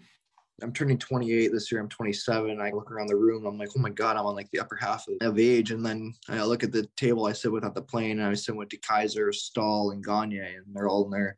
I'm 0.62 0.74
turning 0.74 0.98
28 0.98 1.52
this 1.52 1.72
year. 1.72 1.80
I'm 1.80 1.88
27. 1.88 2.60
I 2.60 2.72
look 2.72 2.92
around 2.92 3.08
the 3.08 3.16
room. 3.16 3.46
I'm 3.46 3.60
like, 3.60 3.70
oh 3.78 3.80
my 3.80 3.92
god, 3.92 4.18
I'm 4.18 4.26
on 4.26 4.36
like 4.36 4.50
the 4.52 4.60
upper 4.60 4.76
half 4.76 5.06
of, 5.22 5.40
age. 5.40 5.70
And 5.72 5.86
then 5.86 6.14
I 6.30 6.44
look 6.44 6.64
at 6.64 6.72
the 6.72 6.88
table 6.96 7.28
I 7.28 7.34
sit 7.34 7.52
with 7.52 7.64
at 7.64 7.76
the 7.76 7.82
plane, 7.82 8.20
and 8.20 8.28
I 8.28 8.34
sit 8.34 8.56
with 8.56 8.70
Kaiser, 8.82 9.32
Staal, 9.32 9.92
and 9.92 10.04
Gagner, 10.04 10.44
and 10.44 10.66
they're 10.74 10.88
all 10.88 11.06
in 11.06 11.12
their 11.12 11.38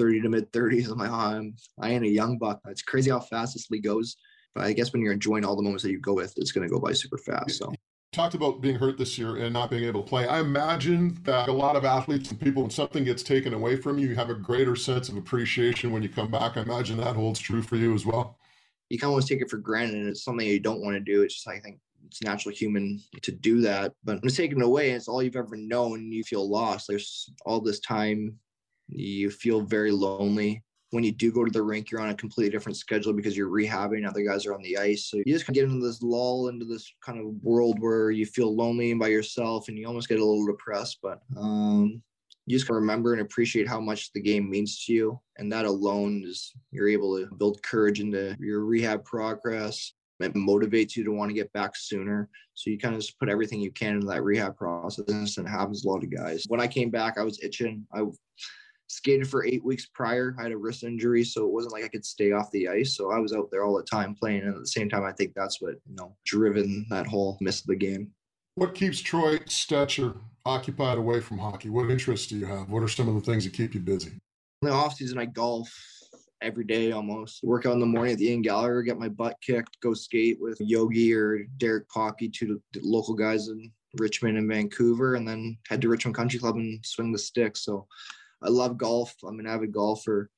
30 0.00 0.22
to 0.22 0.28
mid 0.30 0.50
30s. 0.52 0.90
I'm 0.90 0.98
like, 0.98 1.10
oh, 1.10 1.14
I'm, 1.14 1.54
I 1.78 1.90
ain't 1.90 2.04
a 2.04 2.08
young 2.08 2.38
buck. 2.38 2.60
It's 2.68 2.82
crazy 2.82 3.10
how 3.10 3.20
fast 3.20 3.54
this 3.54 3.70
league 3.70 3.84
goes. 3.84 4.16
But 4.54 4.64
I 4.64 4.72
guess 4.72 4.92
when 4.92 5.02
you're 5.02 5.12
enjoying 5.12 5.44
all 5.44 5.56
the 5.56 5.62
moments 5.62 5.84
that 5.84 5.90
you 5.90 6.00
go 6.00 6.14
with, 6.14 6.32
it's 6.36 6.52
going 6.52 6.66
to 6.66 6.72
go 6.72 6.80
by 6.80 6.92
super 6.92 7.18
fast. 7.18 7.58
So 7.58 7.72
talked 8.12 8.34
about 8.34 8.60
being 8.60 8.76
hurt 8.76 8.98
this 8.98 9.18
year 9.18 9.36
and 9.36 9.52
not 9.52 9.70
being 9.70 9.84
able 9.84 10.02
to 10.02 10.08
play. 10.08 10.26
I 10.26 10.40
imagine 10.40 11.18
that 11.22 11.48
a 11.48 11.52
lot 11.52 11.76
of 11.76 11.84
athletes 11.84 12.30
and 12.30 12.40
people, 12.40 12.62
when 12.62 12.70
something 12.70 13.04
gets 13.04 13.22
taken 13.22 13.54
away 13.54 13.76
from 13.76 13.98
you, 13.98 14.08
you 14.08 14.14
have 14.16 14.30
a 14.30 14.34
greater 14.34 14.74
sense 14.74 15.08
of 15.08 15.16
appreciation 15.16 15.92
when 15.92 16.02
you 16.02 16.08
come 16.08 16.30
back. 16.30 16.56
I 16.56 16.62
imagine 16.62 16.96
that 16.96 17.14
holds 17.14 17.38
true 17.38 17.62
for 17.62 17.76
you 17.76 17.94
as 17.94 18.04
well. 18.04 18.38
You 18.88 18.98
can 18.98 19.10
always 19.10 19.26
take 19.26 19.40
it 19.40 19.50
for 19.50 19.58
granted, 19.58 19.94
and 19.98 20.08
it's 20.08 20.24
something 20.24 20.44
you 20.44 20.58
don't 20.58 20.82
want 20.82 20.94
to 20.94 21.00
do. 21.00 21.22
It's 21.22 21.34
just, 21.34 21.46
I 21.46 21.60
think, 21.60 21.78
it's 22.06 22.22
natural 22.22 22.52
human 22.52 23.00
to 23.22 23.30
do 23.30 23.60
that. 23.60 23.92
But 24.02 24.16
when 24.16 24.24
it's 24.24 24.36
taken 24.36 24.60
away, 24.62 24.90
it's 24.90 25.06
all 25.06 25.22
you've 25.22 25.36
ever 25.36 25.56
known. 25.56 26.10
You 26.10 26.24
feel 26.24 26.50
lost. 26.50 26.88
There's 26.88 27.30
all 27.46 27.60
this 27.60 27.78
time 27.78 28.36
you 28.90 29.30
feel 29.30 29.60
very 29.60 29.90
lonely. 29.90 30.62
When 30.90 31.04
you 31.04 31.12
do 31.12 31.30
go 31.30 31.44
to 31.44 31.50
the 31.50 31.62
rink, 31.62 31.90
you're 31.90 32.00
on 32.00 32.10
a 32.10 32.14
completely 32.14 32.50
different 32.50 32.76
schedule 32.76 33.12
because 33.12 33.36
you're 33.36 33.48
rehabbing. 33.48 34.08
Other 34.08 34.22
guys 34.22 34.44
are 34.44 34.54
on 34.54 34.62
the 34.62 34.76
ice. 34.76 35.06
So 35.06 35.18
you 35.18 35.32
just 35.32 35.46
get 35.46 35.64
into 35.64 35.86
this 35.86 36.02
lull, 36.02 36.48
into 36.48 36.64
this 36.64 36.92
kind 37.04 37.20
of 37.20 37.26
world 37.42 37.78
where 37.78 38.10
you 38.10 38.26
feel 38.26 38.54
lonely 38.54 38.90
and 38.90 38.98
by 38.98 39.06
yourself 39.08 39.68
and 39.68 39.78
you 39.78 39.86
almost 39.86 40.08
get 40.08 40.18
a 40.18 40.24
little 40.24 40.46
depressed. 40.46 40.98
But 41.00 41.20
um, 41.36 42.02
you 42.46 42.58
just 42.58 42.68
remember 42.68 43.12
and 43.12 43.22
appreciate 43.22 43.68
how 43.68 43.80
much 43.80 44.12
the 44.12 44.20
game 44.20 44.50
means 44.50 44.84
to 44.84 44.92
you. 44.92 45.20
And 45.38 45.52
that 45.52 45.64
alone 45.64 46.24
is 46.26 46.52
you're 46.72 46.88
able 46.88 47.18
to 47.18 47.32
build 47.36 47.62
courage 47.62 48.00
into 48.00 48.36
your 48.40 48.64
rehab 48.64 49.04
progress. 49.04 49.92
It 50.18 50.34
motivates 50.34 50.96
you 50.96 51.04
to 51.04 51.12
want 51.12 51.30
to 51.30 51.34
get 51.34 51.52
back 51.52 51.76
sooner. 51.76 52.28
So 52.54 52.68
you 52.68 52.78
kind 52.78 52.94
of 52.94 53.00
just 53.00 53.18
put 53.18 53.28
everything 53.28 53.60
you 53.60 53.70
can 53.70 53.94
into 53.94 54.06
that 54.08 54.24
rehab 54.24 54.56
process. 54.56 55.38
And 55.38 55.46
it 55.46 55.50
happens 55.50 55.84
a 55.84 55.88
lot 55.88 56.02
of 56.02 56.14
guys. 56.14 56.44
When 56.48 56.60
I 56.60 56.66
came 56.66 56.90
back, 56.90 57.16
I 57.16 57.22
was 57.22 57.40
itching. 57.42 57.86
I 57.94 58.02
skated 58.90 59.28
for 59.28 59.46
eight 59.46 59.64
weeks 59.64 59.86
prior. 59.86 60.34
I 60.38 60.42
had 60.42 60.52
a 60.52 60.56
wrist 60.56 60.82
injury, 60.82 61.22
so 61.22 61.46
it 61.46 61.52
wasn't 61.52 61.72
like 61.72 61.84
I 61.84 61.88
could 61.88 62.04
stay 62.04 62.32
off 62.32 62.50
the 62.50 62.68
ice. 62.68 62.96
So 62.96 63.12
I 63.12 63.18
was 63.18 63.32
out 63.32 63.48
there 63.50 63.64
all 63.64 63.76
the 63.76 63.84
time 63.84 64.14
playing. 64.14 64.42
And 64.42 64.54
at 64.54 64.60
the 64.60 64.66
same 64.66 64.88
time, 64.88 65.04
I 65.04 65.12
think 65.12 65.32
that's 65.34 65.62
what, 65.62 65.74
you 65.88 65.94
know, 65.94 66.16
driven 66.26 66.86
that 66.90 67.06
whole 67.06 67.38
miss 67.40 67.60
of 67.60 67.68
the 67.68 67.76
game. 67.76 68.10
What 68.56 68.74
keeps 68.74 69.00
Troy 69.00 69.38
Stecher 69.38 70.16
occupied 70.44 70.98
away 70.98 71.20
from 71.20 71.38
hockey? 71.38 71.70
What 71.70 71.88
interests 71.88 72.26
do 72.26 72.36
you 72.36 72.46
have? 72.46 72.68
What 72.68 72.82
are 72.82 72.88
some 72.88 73.08
of 73.08 73.14
the 73.14 73.20
things 73.20 73.44
that 73.44 73.52
keep 73.52 73.74
you 73.74 73.80
busy? 73.80 74.10
In 74.62 74.68
the 74.68 74.72
off 74.72 74.94
season, 74.94 75.18
I 75.18 75.26
golf 75.26 75.72
every 76.42 76.64
day 76.64 76.90
almost. 76.90 77.44
Work 77.44 77.66
out 77.66 77.74
in 77.74 77.80
the 77.80 77.86
morning 77.86 78.14
at 78.14 78.18
the 78.18 78.28
Ian 78.28 78.42
Gallagher, 78.42 78.82
get 78.82 78.98
my 78.98 79.08
butt 79.08 79.36
kicked, 79.40 79.80
go 79.80 79.94
skate 79.94 80.38
with 80.40 80.60
Yogi 80.60 81.14
or 81.14 81.44
Derek 81.58 81.88
Poppy, 81.88 82.28
two 82.28 82.60
local 82.82 83.14
guys 83.14 83.48
in 83.48 83.70
Richmond 83.98 84.36
and 84.36 84.48
Vancouver, 84.48 85.14
and 85.14 85.26
then 85.28 85.56
head 85.68 85.80
to 85.82 85.88
Richmond 85.88 86.16
Country 86.16 86.40
Club 86.40 86.56
and 86.56 86.84
swing 86.84 87.12
the 87.12 87.18
stick. 87.18 87.56
So 87.56 87.86
I 88.42 88.48
love 88.48 88.78
golf. 88.78 89.14
I'm 89.26 89.38
an 89.38 89.46
avid 89.46 89.72
golfer. 89.72 90.30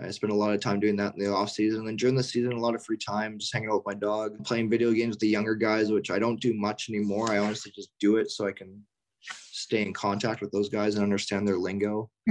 I 0.00 0.10
spend 0.10 0.32
a 0.32 0.36
lot 0.36 0.52
of 0.52 0.60
time 0.60 0.80
doing 0.80 0.96
that 0.96 1.14
in 1.14 1.24
the 1.24 1.32
off 1.32 1.50
season. 1.50 1.80
And 1.80 1.88
then 1.88 1.96
during 1.96 2.16
the 2.16 2.22
season, 2.22 2.52
a 2.52 2.58
lot 2.58 2.74
of 2.74 2.84
free 2.84 2.98
time, 2.98 3.38
just 3.38 3.52
hanging 3.52 3.68
out 3.70 3.76
with 3.76 3.86
my 3.86 3.94
dog, 3.94 4.44
playing 4.44 4.68
video 4.68 4.90
games 4.90 5.14
with 5.14 5.20
the 5.20 5.28
younger 5.28 5.54
guys, 5.54 5.92
which 5.92 6.10
I 6.10 6.18
don't 6.18 6.40
do 6.40 6.52
much 6.52 6.88
anymore. 6.88 7.30
I 7.30 7.38
honestly 7.38 7.70
just 7.74 7.90
do 8.00 8.16
it 8.16 8.30
so 8.30 8.46
I 8.46 8.52
can 8.52 8.82
stay 9.22 9.82
in 9.82 9.92
contact 9.92 10.40
with 10.40 10.50
those 10.50 10.68
guys 10.68 10.96
and 10.96 11.04
understand 11.04 11.46
their 11.46 11.58
lingo. 11.58 12.10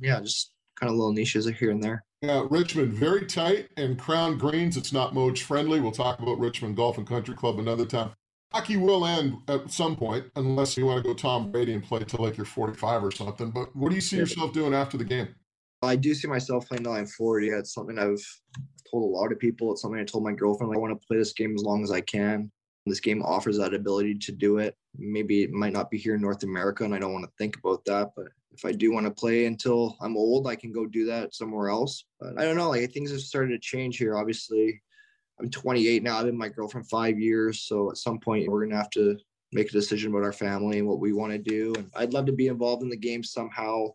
yeah, 0.00 0.20
just 0.20 0.52
kind 0.78 0.90
of 0.90 0.96
little 0.96 1.14
niches 1.14 1.48
here 1.48 1.70
and 1.70 1.82
there. 1.82 2.04
Yeah, 2.20 2.44
Richmond, 2.50 2.92
very 2.92 3.24
tight 3.24 3.68
and 3.78 3.98
crown 3.98 4.36
greens. 4.36 4.76
It's 4.76 4.92
not 4.92 5.14
Moj 5.14 5.38
friendly. 5.38 5.80
We'll 5.80 5.92
talk 5.92 6.20
about 6.20 6.38
Richmond 6.38 6.76
Golf 6.76 6.98
and 6.98 7.06
Country 7.06 7.34
Club 7.34 7.58
another 7.58 7.86
time 7.86 8.10
hockey 8.52 8.76
will 8.76 9.06
end 9.06 9.36
at 9.48 9.70
some 9.70 9.96
point, 9.96 10.26
unless 10.36 10.76
you 10.76 10.86
want 10.86 11.02
to 11.02 11.08
go 11.08 11.14
Tom 11.14 11.50
Brady 11.50 11.74
and 11.74 11.82
play 11.82 12.00
till 12.04 12.24
like 12.24 12.36
you're 12.36 12.46
45 12.46 13.04
or 13.04 13.10
something. 13.10 13.50
But 13.50 13.74
what 13.74 13.90
do 13.90 13.94
you 13.94 14.00
see 14.00 14.16
yourself 14.16 14.52
doing 14.52 14.74
after 14.74 14.96
the 14.96 15.04
game? 15.04 15.34
I 15.82 15.96
do 15.96 16.14
see 16.14 16.28
myself 16.28 16.66
playing 16.68 16.84
till 16.84 16.92
I'm 16.92 17.06
40. 17.06 17.48
It's 17.48 17.74
something 17.74 17.98
I've 17.98 18.24
told 18.90 19.04
a 19.04 19.16
lot 19.16 19.30
of 19.30 19.38
people. 19.38 19.72
It's 19.72 19.82
something 19.82 20.00
I 20.00 20.04
told 20.04 20.24
my 20.24 20.32
girlfriend. 20.32 20.70
Like, 20.70 20.78
I 20.78 20.80
want 20.80 21.00
to 21.00 21.06
play 21.06 21.18
this 21.18 21.32
game 21.32 21.54
as 21.54 21.62
long 21.62 21.84
as 21.84 21.90
I 21.90 22.00
can. 22.00 22.50
This 22.86 23.00
game 23.00 23.22
offers 23.22 23.58
that 23.58 23.74
ability 23.74 24.14
to 24.16 24.32
do 24.32 24.58
it. 24.58 24.74
Maybe 24.96 25.42
it 25.42 25.52
might 25.52 25.72
not 25.72 25.90
be 25.90 25.98
here 25.98 26.14
in 26.14 26.22
North 26.22 26.42
America, 26.42 26.84
and 26.84 26.94
I 26.94 26.98
don't 26.98 27.12
want 27.12 27.26
to 27.26 27.32
think 27.38 27.56
about 27.58 27.84
that. 27.84 28.10
But 28.16 28.26
if 28.52 28.64
I 28.64 28.72
do 28.72 28.92
want 28.92 29.06
to 29.06 29.12
play 29.12 29.44
until 29.44 29.96
I'm 30.00 30.16
old, 30.16 30.48
I 30.48 30.56
can 30.56 30.72
go 30.72 30.86
do 30.86 31.04
that 31.06 31.34
somewhere 31.34 31.68
else. 31.68 32.04
But 32.18 32.40
I 32.40 32.44
don't 32.44 32.56
know, 32.56 32.70
like 32.70 32.90
things 32.92 33.12
have 33.12 33.20
started 33.20 33.50
to 33.50 33.58
change 33.58 33.98
here. 33.98 34.16
Obviously, 34.16 34.80
I'm 35.40 35.50
28 35.50 36.02
now. 36.02 36.18
I've 36.18 36.26
been 36.26 36.36
my 36.36 36.48
girlfriend 36.48 36.88
five 36.88 37.18
years. 37.18 37.60
So 37.62 37.90
at 37.90 37.96
some 37.96 38.18
point, 38.18 38.48
we're 38.48 38.60
going 38.60 38.70
to 38.70 38.76
have 38.76 38.90
to 38.90 39.16
make 39.52 39.68
a 39.68 39.72
decision 39.72 40.10
about 40.10 40.24
our 40.24 40.32
family 40.32 40.78
and 40.78 40.88
what 40.88 41.00
we 41.00 41.12
want 41.12 41.32
to 41.32 41.38
do. 41.38 41.72
And 41.76 41.90
I'd 41.94 42.12
love 42.12 42.26
to 42.26 42.32
be 42.32 42.48
involved 42.48 42.82
in 42.82 42.90
the 42.90 42.96
game 42.96 43.22
somehow. 43.22 43.88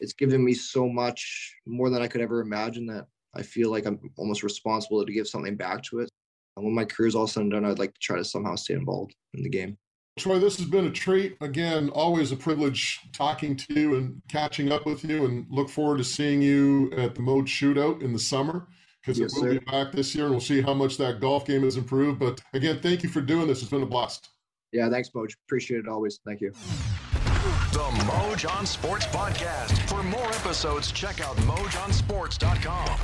It's 0.00 0.12
given 0.12 0.44
me 0.44 0.54
so 0.54 0.88
much 0.88 1.54
more 1.66 1.90
than 1.90 2.02
I 2.02 2.08
could 2.08 2.20
ever 2.20 2.40
imagine 2.40 2.86
that 2.86 3.06
I 3.34 3.42
feel 3.42 3.70
like 3.70 3.86
I'm 3.86 3.98
almost 4.16 4.42
responsible 4.42 5.04
to 5.04 5.12
give 5.12 5.28
something 5.28 5.56
back 5.56 5.82
to 5.84 6.00
it. 6.00 6.10
And 6.56 6.64
when 6.64 6.74
my 6.74 6.84
career 6.84 7.08
is 7.08 7.14
all 7.14 7.26
said 7.26 7.42
and 7.42 7.52
done, 7.52 7.64
I'd 7.64 7.78
like 7.78 7.92
to 7.94 8.00
try 8.00 8.16
to 8.16 8.24
somehow 8.24 8.54
stay 8.54 8.74
involved 8.74 9.14
in 9.34 9.42
the 9.42 9.48
game. 9.48 9.76
Troy, 10.18 10.38
this 10.38 10.56
has 10.56 10.66
been 10.66 10.86
a 10.86 10.90
treat. 10.90 11.36
Again, 11.42 11.90
always 11.90 12.32
a 12.32 12.36
privilege 12.36 13.00
talking 13.12 13.54
to 13.54 13.74
you 13.74 13.96
and 13.96 14.22
catching 14.30 14.72
up 14.72 14.86
with 14.86 15.04
you, 15.04 15.26
and 15.26 15.46
look 15.50 15.68
forward 15.68 15.98
to 15.98 16.04
seeing 16.04 16.40
you 16.40 16.90
at 16.92 17.14
the 17.14 17.20
Mode 17.20 17.44
Shootout 17.44 18.02
in 18.02 18.14
the 18.14 18.18
summer 18.18 18.66
because 19.06 19.20
yes, 19.20 19.32
it 19.32 19.36
will 19.36 19.52
sir. 19.54 19.60
be 19.60 19.64
back 19.70 19.92
this 19.92 20.14
year, 20.14 20.24
and 20.24 20.32
we'll 20.32 20.40
see 20.40 20.60
how 20.60 20.74
much 20.74 20.96
that 20.96 21.20
golf 21.20 21.46
game 21.46 21.62
has 21.62 21.76
improved. 21.76 22.18
But 22.18 22.40
again, 22.52 22.80
thank 22.80 23.04
you 23.04 23.08
for 23.08 23.20
doing 23.20 23.46
this. 23.46 23.62
It's 23.62 23.70
been 23.70 23.82
a 23.82 23.86
blast. 23.86 24.30
Yeah, 24.72 24.90
thanks, 24.90 25.10
Moj. 25.10 25.32
Appreciate 25.46 25.78
it 25.78 25.88
always. 25.88 26.18
Thank 26.26 26.40
you. 26.40 26.50
The 26.50 27.78
Moj 27.78 28.52
on 28.58 28.66
Sports 28.66 29.06
podcast. 29.06 29.78
For 29.88 30.02
more 30.02 30.26
episodes, 30.26 30.90
check 30.90 31.20
out 31.20 31.36
mojonsports.com. 31.36 32.98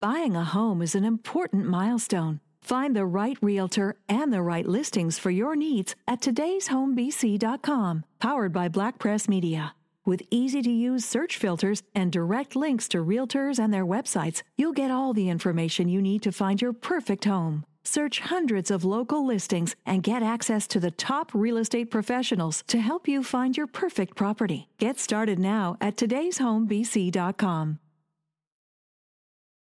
Buying 0.00 0.36
a 0.36 0.44
home 0.44 0.82
is 0.82 0.94
an 0.94 1.04
important 1.04 1.66
milestone. 1.66 2.40
Find 2.60 2.94
the 2.94 3.06
right 3.06 3.38
realtor 3.40 3.96
and 4.08 4.32
the 4.32 4.42
right 4.42 4.66
listings 4.66 5.18
for 5.18 5.30
your 5.30 5.56
needs 5.56 5.96
at 6.06 6.20
today'shomebc.com, 6.20 8.04
powered 8.20 8.52
by 8.52 8.68
Black 8.68 8.98
Press 9.00 9.28
Media. 9.28 9.74
With 10.04 10.22
easy 10.30 10.62
to 10.62 10.70
use 10.70 11.04
search 11.04 11.36
filters 11.36 11.82
and 11.94 12.10
direct 12.10 12.56
links 12.56 12.88
to 12.88 12.98
realtors 13.04 13.60
and 13.60 13.72
their 13.72 13.86
websites, 13.86 14.42
you'll 14.56 14.72
get 14.72 14.90
all 14.90 15.12
the 15.12 15.28
information 15.28 15.88
you 15.88 16.02
need 16.02 16.22
to 16.22 16.32
find 16.32 16.60
your 16.60 16.72
perfect 16.72 17.24
home. 17.24 17.64
Search 17.84 18.18
hundreds 18.20 18.70
of 18.70 18.84
local 18.84 19.24
listings 19.24 19.76
and 19.86 20.02
get 20.02 20.22
access 20.22 20.66
to 20.68 20.80
the 20.80 20.90
top 20.90 21.30
real 21.32 21.56
estate 21.56 21.90
professionals 21.90 22.64
to 22.66 22.80
help 22.80 23.06
you 23.06 23.22
find 23.22 23.56
your 23.56 23.68
perfect 23.68 24.16
property. 24.16 24.68
Get 24.78 24.98
started 24.98 25.38
now 25.38 25.76
at 25.80 25.96
today'shomebc.com. 25.96 27.78